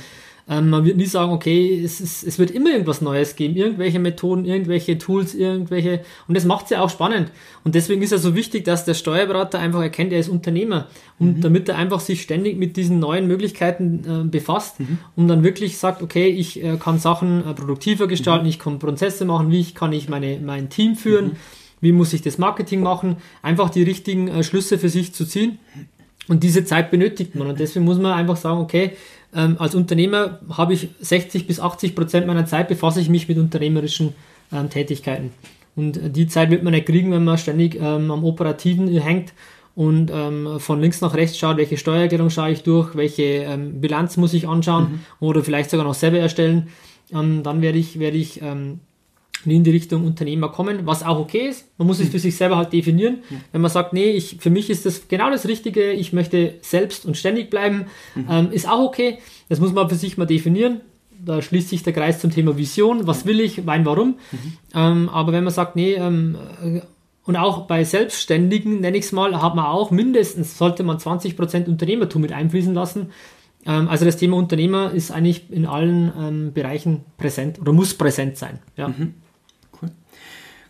Ähm, 0.49 0.71
man 0.71 0.83
wird 0.83 0.97
nie 0.97 1.05
sagen, 1.05 1.31
okay, 1.31 1.79
es, 1.83 2.01
ist, 2.01 2.23
es 2.23 2.39
wird 2.39 2.49
immer 2.49 2.71
irgendwas 2.71 3.01
Neues 3.01 3.35
geben, 3.35 3.55
irgendwelche 3.55 3.99
Methoden, 3.99 4.45
irgendwelche 4.45 4.97
Tools, 4.97 5.35
irgendwelche. 5.35 6.01
Und 6.27 6.35
das 6.35 6.45
macht 6.45 6.65
es 6.65 6.71
ja 6.71 6.81
auch 6.81 6.89
spannend. 6.89 7.31
Und 7.63 7.75
deswegen 7.75 8.01
ist 8.01 8.11
es 8.11 8.23
so 8.23 8.33
wichtig, 8.33 8.65
dass 8.65 8.83
der 8.83 8.95
Steuerberater 8.95 9.59
einfach 9.59 9.81
erkennt, 9.81 10.11
er 10.11 10.19
ist 10.19 10.27
Unternehmer. 10.27 10.87
Und 11.19 11.37
mhm. 11.37 11.41
damit 11.41 11.69
er 11.69 11.77
einfach 11.77 11.99
sich 11.99 12.23
ständig 12.23 12.57
mit 12.57 12.77
diesen 12.77 12.97
neuen 12.97 13.27
Möglichkeiten 13.27 14.03
äh, 14.07 14.27
befasst 14.27 14.79
mhm. 14.79 14.97
und 15.15 15.27
dann 15.27 15.43
wirklich 15.43 15.77
sagt, 15.77 16.01
okay, 16.01 16.27
ich 16.29 16.63
äh, 16.63 16.77
kann 16.77 16.97
Sachen 16.97 17.45
äh, 17.45 17.53
produktiver 17.53 18.07
gestalten, 18.07 18.45
mhm. 18.45 18.49
ich 18.49 18.57
kann 18.57 18.79
Prozesse 18.79 19.25
machen, 19.25 19.51
wie 19.51 19.63
kann 19.65 19.93
ich 19.93 20.09
meine, 20.09 20.39
mein 20.43 20.69
Team 20.69 20.95
führen, 20.95 21.25
mhm. 21.25 21.35
wie 21.81 21.91
muss 21.91 22.11
ich 22.13 22.23
das 22.23 22.39
Marketing 22.39 22.81
machen, 22.81 23.17
einfach 23.43 23.69
die 23.69 23.83
richtigen 23.83 24.27
äh, 24.27 24.43
Schlüsse 24.43 24.79
für 24.79 24.89
sich 24.89 25.13
zu 25.13 25.25
ziehen. 25.25 25.59
Und 26.27 26.43
diese 26.43 26.63
Zeit 26.63 26.91
benötigt 26.91 27.33
man. 27.33 27.47
Und 27.47 27.59
deswegen 27.59 27.85
muss 27.85 27.97
man 27.97 28.13
einfach 28.13 28.37
sagen, 28.37 28.59
okay, 28.59 28.91
ähm, 29.35 29.57
als 29.59 29.75
Unternehmer 29.75 30.39
habe 30.51 30.73
ich 30.73 30.89
60 30.99 31.47
bis 31.47 31.59
80 31.59 31.95
Prozent 31.95 32.27
meiner 32.27 32.45
Zeit 32.45 32.67
befasse 32.67 33.01
ich 33.01 33.09
mich 33.09 33.27
mit 33.27 33.37
unternehmerischen 33.37 34.13
ähm, 34.51 34.69
Tätigkeiten. 34.69 35.31
Und 35.75 35.97
äh, 35.97 36.09
die 36.09 36.27
Zeit 36.27 36.49
wird 36.49 36.63
man 36.63 36.73
nicht 36.73 36.87
kriegen, 36.87 37.11
wenn 37.11 37.23
man 37.23 37.37
ständig 37.37 37.75
ähm, 37.75 38.11
am 38.11 38.23
Operativen 38.23 38.87
hängt 38.87 39.33
und 39.75 40.11
ähm, 40.13 40.59
von 40.59 40.81
links 40.81 41.01
nach 41.01 41.13
rechts 41.13 41.37
schaut, 41.37 41.57
welche 41.57 41.77
Steuererklärung 41.77 42.29
schaue 42.29 42.51
ich 42.51 42.63
durch, 42.63 42.95
welche 42.95 43.23
ähm, 43.23 43.79
Bilanz 43.79 44.17
muss 44.17 44.33
ich 44.33 44.47
anschauen 44.47 44.83
mhm. 44.83 44.99
oder 45.19 45.43
vielleicht 45.43 45.69
sogar 45.69 45.85
noch 45.85 45.93
selber 45.93 46.19
erstellen. 46.19 46.69
Ähm, 47.13 47.43
dann 47.43 47.61
werde 47.61 47.77
ich, 47.77 47.99
werde 47.99 48.17
ich 48.17 48.41
in 49.45 49.63
die 49.63 49.71
Richtung 49.71 50.05
Unternehmer 50.05 50.49
kommen, 50.49 50.85
was 50.85 51.03
auch 51.03 51.19
okay 51.19 51.47
ist. 51.49 51.67
Man 51.77 51.87
muss 51.87 51.99
es 51.99 52.05
hm. 52.05 52.11
für 52.11 52.19
sich 52.19 52.35
selber 52.35 52.57
halt 52.57 52.73
definieren. 52.73 53.19
Ja. 53.29 53.37
Wenn 53.51 53.61
man 53.61 53.71
sagt, 53.71 53.93
nee, 53.93 54.11
ich, 54.11 54.37
für 54.39 54.49
mich 54.49 54.69
ist 54.69 54.85
das 54.85 55.07
genau 55.07 55.29
das 55.29 55.47
Richtige, 55.47 55.91
ich 55.91 56.13
möchte 56.13 56.55
selbst 56.61 57.05
und 57.05 57.17
ständig 57.17 57.49
bleiben, 57.49 57.85
mhm. 58.15 58.27
ähm, 58.29 58.51
ist 58.51 58.67
auch 58.67 58.79
okay. 58.79 59.19
Das 59.47 59.59
muss 59.59 59.73
man 59.73 59.89
für 59.89 59.95
sich 59.95 60.17
mal 60.17 60.25
definieren. 60.25 60.81
Da 61.23 61.41
schließt 61.41 61.69
sich 61.69 61.83
der 61.83 61.93
Kreis 61.93 62.19
zum 62.19 62.31
Thema 62.31 62.57
Vision. 62.57 63.07
Was 63.07 63.25
will 63.25 63.39
ich, 63.39 63.63
mein 63.63 63.85
Warum? 63.85 64.17
Mhm. 64.31 64.57
Ähm, 64.73 65.09
aber 65.09 65.31
wenn 65.31 65.43
man 65.43 65.53
sagt, 65.53 65.75
nee, 65.75 65.93
ähm, 65.93 66.37
und 67.29 67.35
auch 67.35 67.67
bei 67.67 67.83
Selbstständigen, 67.83 68.79
nenne 68.79 68.97
ich 68.97 69.05
es 69.05 69.11
mal, 69.11 69.39
hat 69.41 69.55
man 69.55 69.65
auch 69.65 69.91
mindestens, 69.91 70.57
sollte 70.57 70.83
man 70.83 70.97
20% 70.97 71.67
Unternehmertum 71.67 72.21
mit 72.21 72.31
einfließen 72.31 72.73
lassen. 72.73 73.11
Ähm, 73.65 73.87
also 73.87 74.05
das 74.05 74.17
Thema 74.17 74.37
Unternehmer 74.37 74.91
ist 74.91 75.11
eigentlich 75.11 75.51
in 75.51 75.65
allen 75.65 76.11
ähm, 76.17 76.53
Bereichen 76.53 77.01
präsent 77.17 77.59
oder 77.59 77.73
muss 77.73 77.93
präsent 77.93 78.37
sein. 78.37 78.59
Ja. 78.77 78.87
Mhm. 78.87 79.13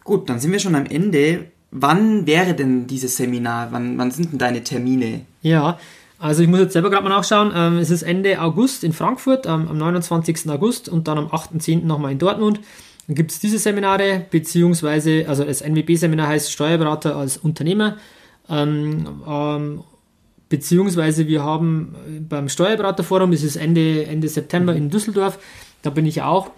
Gut, 0.09 0.27
dann 0.27 0.39
sind 0.39 0.51
wir 0.51 0.57
schon 0.57 0.73
am 0.73 0.87
Ende. 0.87 1.51
Wann 1.69 2.25
wäre 2.25 2.55
denn 2.55 2.87
dieses 2.87 3.15
Seminar? 3.15 3.71
Wann, 3.71 3.95
wann 3.99 4.09
sind 4.09 4.31
denn 4.31 4.39
deine 4.39 4.63
Termine? 4.63 5.21
Ja, 5.43 5.77
also 6.17 6.41
ich 6.41 6.49
muss 6.49 6.61
jetzt 6.61 6.73
selber 6.73 6.89
gerade 6.89 7.03
mal 7.03 7.11
nachschauen. 7.11 7.51
Ähm, 7.55 7.77
es 7.77 7.91
ist 7.91 8.01
Ende 8.01 8.41
August 8.41 8.83
in 8.83 8.91
Frankfurt, 8.91 9.45
ähm, 9.45 9.67
am 9.69 9.77
29. 9.77 10.49
August 10.49 10.89
und 10.89 11.07
dann 11.07 11.19
am 11.19 11.27
8.10. 11.27 11.85
nochmal 11.85 12.13
in 12.13 12.17
Dortmund. 12.17 12.59
Dann 13.05 13.15
gibt 13.15 13.29
es 13.29 13.39
diese 13.39 13.59
Seminare, 13.59 14.25
beziehungsweise, 14.31 15.25
also 15.27 15.43
das 15.43 15.61
NWB-Seminar 15.61 16.27
heißt 16.27 16.51
Steuerberater 16.51 17.15
als 17.15 17.37
Unternehmer. 17.37 17.97
Ähm, 18.49 19.21
ähm, 19.27 19.83
beziehungsweise 20.49 21.27
wir 21.27 21.43
haben 21.43 21.95
beim 22.27 22.49
Steuerberaterforum, 22.49 23.29
das 23.29 23.43
ist 23.43 23.57
Ende, 23.57 24.07
Ende 24.07 24.27
September 24.27 24.73
in 24.73 24.89
Düsseldorf, 24.89 25.37
da 25.83 25.91
bin 25.91 26.07
ich 26.07 26.23
auch 26.23 26.49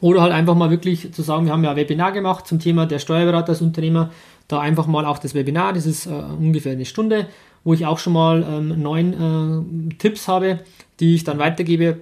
oder 0.00 0.22
halt 0.22 0.32
einfach 0.32 0.54
mal 0.54 0.70
wirklich 0.70 1.12
zu 1.12 1.22
sagen, 1.22 1.46
wir 1.46 1.52
haben 1.52 1.64
ja 1.64 1.70
ein 1.70 1.76
Webinar 1.76 2.12
gemacht 2.12 2.46
zum 2.46 2.58
Thema 2.58 2.86
der 2.86 2.98
Steuerberater 2.98 3.50
als 3.50 3.62
Unternehmer. 3.62 4.10
Da 4.48 4.60
einfach 4.60 4.86
mal 4.86 5.06
auch 5.06 5.18
das 5.18 5.34
Webinar, 5.34 5.72
das 5.72 5.86
ist 5.86 6.06
äh, 6.06 6.10
ungefähr 6.10 6.72
eine 6.72 6.84
Stunde, 6.84 7.26
wo 7.64 7.72
ich 7.72 7.86
auch 7.86 7.98
schon 7.98 8.12
mal 8.12 8.44
ähm, 8.46 8.82
neun 8.82 9.90
äh, 9.90 9.94
Tipps 9.94 10.28
habe, 10.28 10.60
die 11.00 11.14
ich 11.14 11.24
dann 11.24 11.38
weitergebe, 11.38 12.00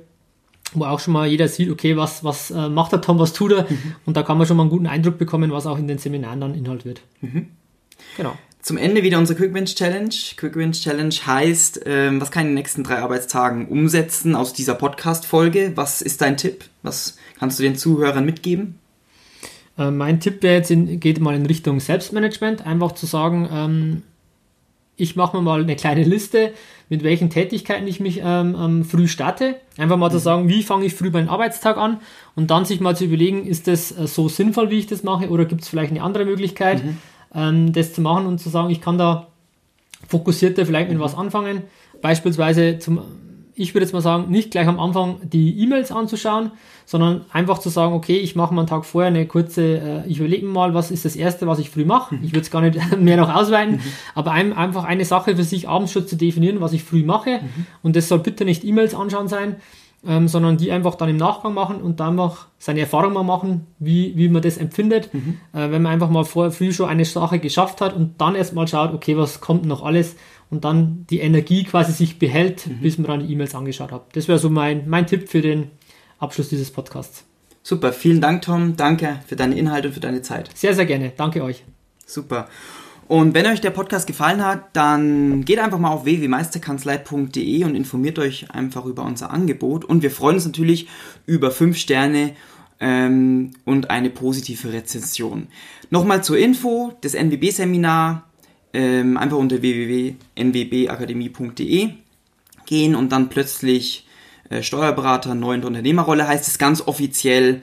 wo 0.74 0.84
auch 0.84 0.98
schon 0.98 1.12
mal 1.12 1.28
jeder 1.28 1.46
sieht, 1.48 1.70
okay, 1.70 1.96
was, 1.96 2.24
was 2.24 2.50
äh, 2.50 2.68
macht 2.68 2.92
der 2.92 3.00
Tom, 3.00 3.18
was 3.18 3.32
tut 3.32 3.52
er? 3.52 3.70
Mhm. 3.70 3.94
Und 4.06 4.16
da 4.16 4.22
kann 4.22 4.38
man 4.38 4.46
schon 4.46 4.56
mal 4.56 4.64
einen 4.64 4.70
guten 4.70 4.86
Eindruck 4.86 5.18
bekommen, 5.18 5.52
was 5.52 5.66
auch 5.66 5.78
in 5.78 5.86
den 5.86 5.98
Seminaren 5.98 6.40
dann 6.40 6.54
Inhalt 6.54 6.84
wird. 6.84 7.02
Mhm. 7.20 7.48
Genau. 8.16 8.34
Zum 8.62 8.76
Ende 8.76 9.02
wieder 9.02 9.18
unsere 9.18 9.36
Quick 9.36 9.52
Wins 9.54 9.74
Challenge. 9.74 10.14
Quick 10.36 10.54
Wins 10.54 10.80
Challenge 10.82 11.12
heißt, 11.12 11.80
ähm, 11.84 12.20
was 12.20 12.30
kann 12.30 12.42
ich 12.42 12.50
in 12.50 12.50
den 12.50 12.54
nächsten 12.54 12.84
drei 12.84 12.98
Arbeitstagen 12.98 13.66
umsetzen 13.66 14.36
aus 14.36 14.52
dieser 14.52 14.76
Podcast-Folge? 14.76 15.72
Was 15.74 16.00
ist 16.00 16.20
dein 16.20 16.36
Tipp? 16.36 16.66
Was 16.84 17.16
kannst 17.40 17.58
du 17.58 17.64
den 17.64 17.74
Zuhörern 17.74 18.24
mitgeben? 18.24 18.78
Äh, 19.76 19.90
mein 19.90 20.20
Tipp 20.20 20.44
wäre 20.44 20.54
jetzt 20.54 20.70
in, 20.70 21.00
geht 21.00 21.18
mal 21.18 21.34
in 21.34 21.44
Richtung 21.44 21.80
Selbstmanagement. 21.80 22.64
Einfach 22.64 22.92
zu 22.92 23.04
sagen, 23.04 23.48
ähm, 23.52 24.02
ich 24.94 25.16
mache 25.16 25.36
mir 25.36 25.42
mal 25.42 25.60
eine 25.60 25.74
kleine 25.74 26.04
Liste, 26.04 26.52
mit 26.88 27.02
welchen 27.02 27.30
Tätigkeiten 27.30 27.88
ich 27.88 27.98
mich 27.98 28.20
ähm, 28.22 28.84
früh 28.84 29.08
starte. 29.08 29.56
Einfach 29.76 29.96
mal 29.96 30.08
mhm. 30.08 30.12
zu 30.12 30.18
sagen, 30.20 30.48
wie 30.48 30.62
fange 30.62 30.86
ich 30.86 30.94
früh 30.94 31.10
meinen 31.10 31.28
Arbeitstag 31.28 31.78
an 31.78 31.98
und 32.36 32.52
dann 32.52 32.64
sich 32.64 32.78
mal 32.78 32.96
zu 32.96 33.06
überlegen, 33.06 33.44
ist 33.44 33.66
das 33.66 33.90
äh, 33.90 34.06
so 34.06 34.28
sinnvoll, 34.28 34.70
wie 34.70 34.78
ich 34.78 34.86
das 34.86 35.02
mache 35.02 35.30
oder 35.30 35.46
gibt 35.46 35.62
es 35.62 35.68
vielleicht 35.68 35.90
eine 35.90 36.02
andere 36.02 36.24
Möglichkeit? 36.24 36.84
Mhm 36.84 36.98
ähm, 37.34 37.72
das 37.72 37.92
zu 37.92 38.00
machen 38.00 38.26
und 38.26 38.38
zu 38.38 38.48
sagen, 38.48 38.70
ich 38.70 38.80
kann 38.80 38.98
da 38.98 39.28
fokussierter 40.08 40.66
vielleicht 40.66 40.90
mit 40.90 41.00
was 41.00 41.16
anfangen. 41.16 41.62
Beispielsweise 42.00 42.78
zum, 42.78 43.00
ich 43.54 43.74
würde 43.74 43.84
jetzt 43.84 43.92
mal 43.92 44.00
sagen, 44.00 44.30
nicht 44.30 44.50
gleich 44.50 44.66
am 44.66 44.80
Anfang 44.80 45.16
die 45.22 45.58
E-Mails 45.62 45.92
anzuschauen, 45.92 46.52
sondern 46.84 47.24
einfach 47.32 47.58
zu 47.58 47.68
sagen, 47.68 47.94
okay, 47.94 48.16
ich 48.16 48.34
mache 48.34 48.52
mal 48.52 48.62
einen 48.62 48.68
Tag 48.68 48.84
vorher 48.84 49.08
eine 49.08 49.26
kurze, 49.26 49.62
äh, 49.62 50.08
ich 50.08 50.18
überlege 50.18 50.46
mal, 50.46 50.74
was 50.74 50.90
ist 50.90 51.04
das 51.04 51.16
Erste, 51.16 51.46
was 51.46 51.58
ich 51.58 51.70
früh 51.70 51.84
mache. 51.84 52.16
Ich 52.22 52.32
würde 52.32 52.40
es 52.40 52.50
gar 52.50 52.60
nicht 52.60 52.96
mehr 52.98 53.16
noch 53.16 53.32
ausweiten, 53.32 53.76
mhm. 53.76 53.80
aber 54.14 54.32
ein, 54.32 54.52
einfach 54.52 54.84
eine 54.84 55.04
Sache 55.04 55.36
für 55.36 55.44
sich 55.44 55.68
abends 55.68 55.92
schon 55.92 56.06
zu 56.06 56.16
definieren, 56.16 56.60
was 56.60 56.72
ich 56.72 56.82
früh 56.82 57.04
mache. 57.04 57.40
Mhm. 57.42 57.66
Und 57.82 57.96
das 57.96 58.08
soll 58.08 58.18
bitte 58.18 58.44
nicht 58.44 58.64
E-Mails 58.64 58.94
anschauen 58.94 59.28
sein, 59.28 59.56
ähm, 60.06 60.28
sondern 60.28 60.56
die 60.56 60.72
einfach 60.72 60.96
dann 60.96 61.08
im 61.08 61.16
Nachgang 61.16 61.54
machen 61.54 61.80
und 61.80 62.00
dann 62.00 62.10
einfach 62.10 62.48
seine 62.58 62.80
Erfahrung 62.80 63.12
mal 63.12 63.22
machen, 63.22 63.66
wie, 63.78 64.16
wie 64.16 64.28
man 64.28 64.42
das 64.42 64.56
empfindet. 64.58 65.12
Mhm. 65.14 65.38
Äh, 65.52 65.70
wenn 65.70 65.82
man 65.82 65.92
einfach 65.92 66.10
mal 66.10 66.24
vorher 66.24 66.52
früh 66.52 66.72
schon 66.72 66.88
eine 66.88 67.04
Sache 67.04 67.38
geschafft 67.38 67.80
hat 67.80 67.94
und 67.94 68.20
dann 68.20 68.34
erstmal 68.34 68.66
schaut, 68.66 68.92
okay, 68.94 69.16
was 69.16 69.40
kommt 69.40 69.64
noch 69.64 69.84
alles 69.84 70.16
und 70.50 70.64
dann 70.64 71.06
die 71.08 71.20
Energie 71.20 71.64
quasi 71.64 71.92
sich 71.92 72.18
behält, 72.18 72.66
mhm. 72.66 72.80
bis 72.80 72.98
man 72.98 73.06
dann 73.06 73.26
die 73.26 73.32
E-Mails 73.32 73.54
angeschaut 73.54 73.92
hat. 73.92 74.16
Das 74.16 74.28
wäre 74.28 74.38
so 74.38 74.50
mein, 74.50 74.88
mein 74.88 75.06
Tipp 75.06 75.28
für 75.28 75.40
den 75.40 75.70
Abschluss 76.18 76.48
dieses 76.48 76.70
Podcasts. 76.70 77.24
Super, 77.62 77.92
vielen 77.92 78.20
Dank, 78.20 78.42
Tom. 78.42 78.76
Danke 78.76 79.20
für 79.26 79.36
deine 79.36 79.56
Inhalte 79.56 79.88
und 79.88 79.94
für 79.94 80.00
deine 80.00 80.22
Zeit. 80.22 80.50
Sehr, 80.54 80.74
sehr 80.74 80.86
gerne. 80.86 81.12
Danke 81.16 81.44
euch. 81.44 81.64
Super. 82.04 82.48
Und 83.12 83.34
wenn 83.34 83.44
euch 83.44 83.60
der 83.60 83.68
Podcast 83.68 84.06
gefallen 84.06 84.42
hat, 84.42 84.70
dann 84.72 85.44
geht 85.44 85.58
einfach 85.58 85.78
mal 85.78 85.90
auf 85.90 86.06
www.meisterkanzlei.de 86.06 87.64
und 87.64 87.74
informiert 87.74 88.18
euch 88.18 88.50
einfach 88.50 88.86
über 88.86 89.04
unser 89.04 89.30
Angebot. 89.30 89.84
Und 89.84 90.02
wir 90.02 90.10
freuen 90.10 90.36
uns 90.36 90.46
natürlich 90.46 90.88
über 91.26 91.50
5 91.50 91.76
Sterne 91.76 92.34
ähm, 92.80 93.50
und 93.66 93.90
eine 93.90 94.08
positive 94.08 94.72
Rezension. 94.72 95.48
Nochmal 95.90 96.24
zur 96.24 96.38
Info, 96.38 96.94
das 97.02 97.12
NWB-Seminar 97.12 98.24
ähm, 98.72 99.18
einfach 99.18 99.36
unter 99.36 99.60
www.nwbakademie.de 99.60 101.90
gehen 102.64 102.94
und 102.94 103.12
dann 103.12 103.28
plötzlich 103.28 104.06
äh, 104.48 104.62
Steuerberater, 104.62 105.34
neu 105.34 105.52
in 105.52 105.60
der 105.60 105.68
Unternehmerrolle 105.68 106.26
heißt 106.26 106.48
es 106.48 106.56
ganz 106.56 106.80
offiziell 106.80 107.60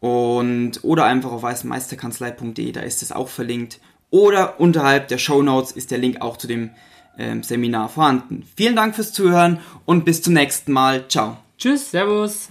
und 0.00 0.80
oder 0.82 1.04
einfach 1.04 1.30
auf 1.30 1.44
weißenmeisterkanzlei.de, 1.44 2.72
da 2.72 2.80
ist 2.80 3.02
es 3.02 3.12
auch 3.12 3.28
verlinkt 3.28 3.78
oder 4.10 4.60
unterhalb 4.60 5.08
der 5.08 5.18
Show 5.18 5.42
Notes 5.42 5.72
ist 5.72 5.90
der 5.90 5.98
Link 5.98 6.20
auch 6.20 6.36
zu 6.36 6.46
dem 6.46 6.70
ähm, 7.18 7.42
Seminar 7.42 7.88
vorhanden. 7.88 8.44
Vielen 8.56 8.76
Dank 8.76 8.94
fürs 8.94 9.12
Zuhören 9.12 9.60
und 9.84 10.04
bis 10.04 10.22
zum 10.22 10.34
nächsten 10.34 10.72
Mal. 10.72 11.08
Ciao. 11.08 11.36
Tschüss, 11.58 11.90
Servus. 11.90 12.48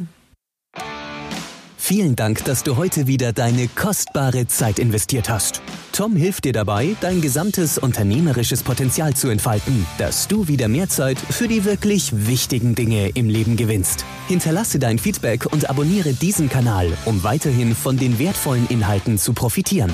Vielen 1.78 2.18
Dank, 2.18 2.44
dass 2.44 2.64
du 2.64 2.76
heute 2.76 3.08
wieder 3.08 3.32
deine 3.32 3.70
kostbare 3.70 4.46
Zeit 4.48 4.78
investiert 4.78 5.30
hast. 5.30 5.62
Tom 5.94 6.18
hilft 6.18 6.44
dir 6.44 6.52
dabei, 6.52 6.98
dein 7.00 7.22
gesamtes 7.22 7.78
unternehmerisches 7.78 8.62
Potenzial 8.62 9.16
zu 9.16 9.30
entfalten, 9.30 9.86
dass 9.98 10.28
du 10.28 10.50
wieder 10.50 10.68
mehr 10.68 10.90
Zeit 10.90 11.18
für 11.18 11.48
die 11.48 11.64
wirklich 11.64 12.28
wichtigen 12.28 12.76
Dinge 12.76 13.08
im 13.14 13.30
Leben 13.30 13.56
gewinnst. 13.56 14.04
Hinterlasse 14.28 14.80
dein 14.80 15.00
Feedback 15.00 15.46
und 15.46 15.70
abonniere 15.70 16.12
diesen 16.12 16.50
Kanal, 16.50 16.92
um 17.06 17.24
weiterhin 17.24 17.74
von 17.74 17.96
den 17.96 18.20
wertvollen 18.20 18.68
Inhalten 18.68 19.18
zu 19.18 19.32
profitieren. 19.32 19.94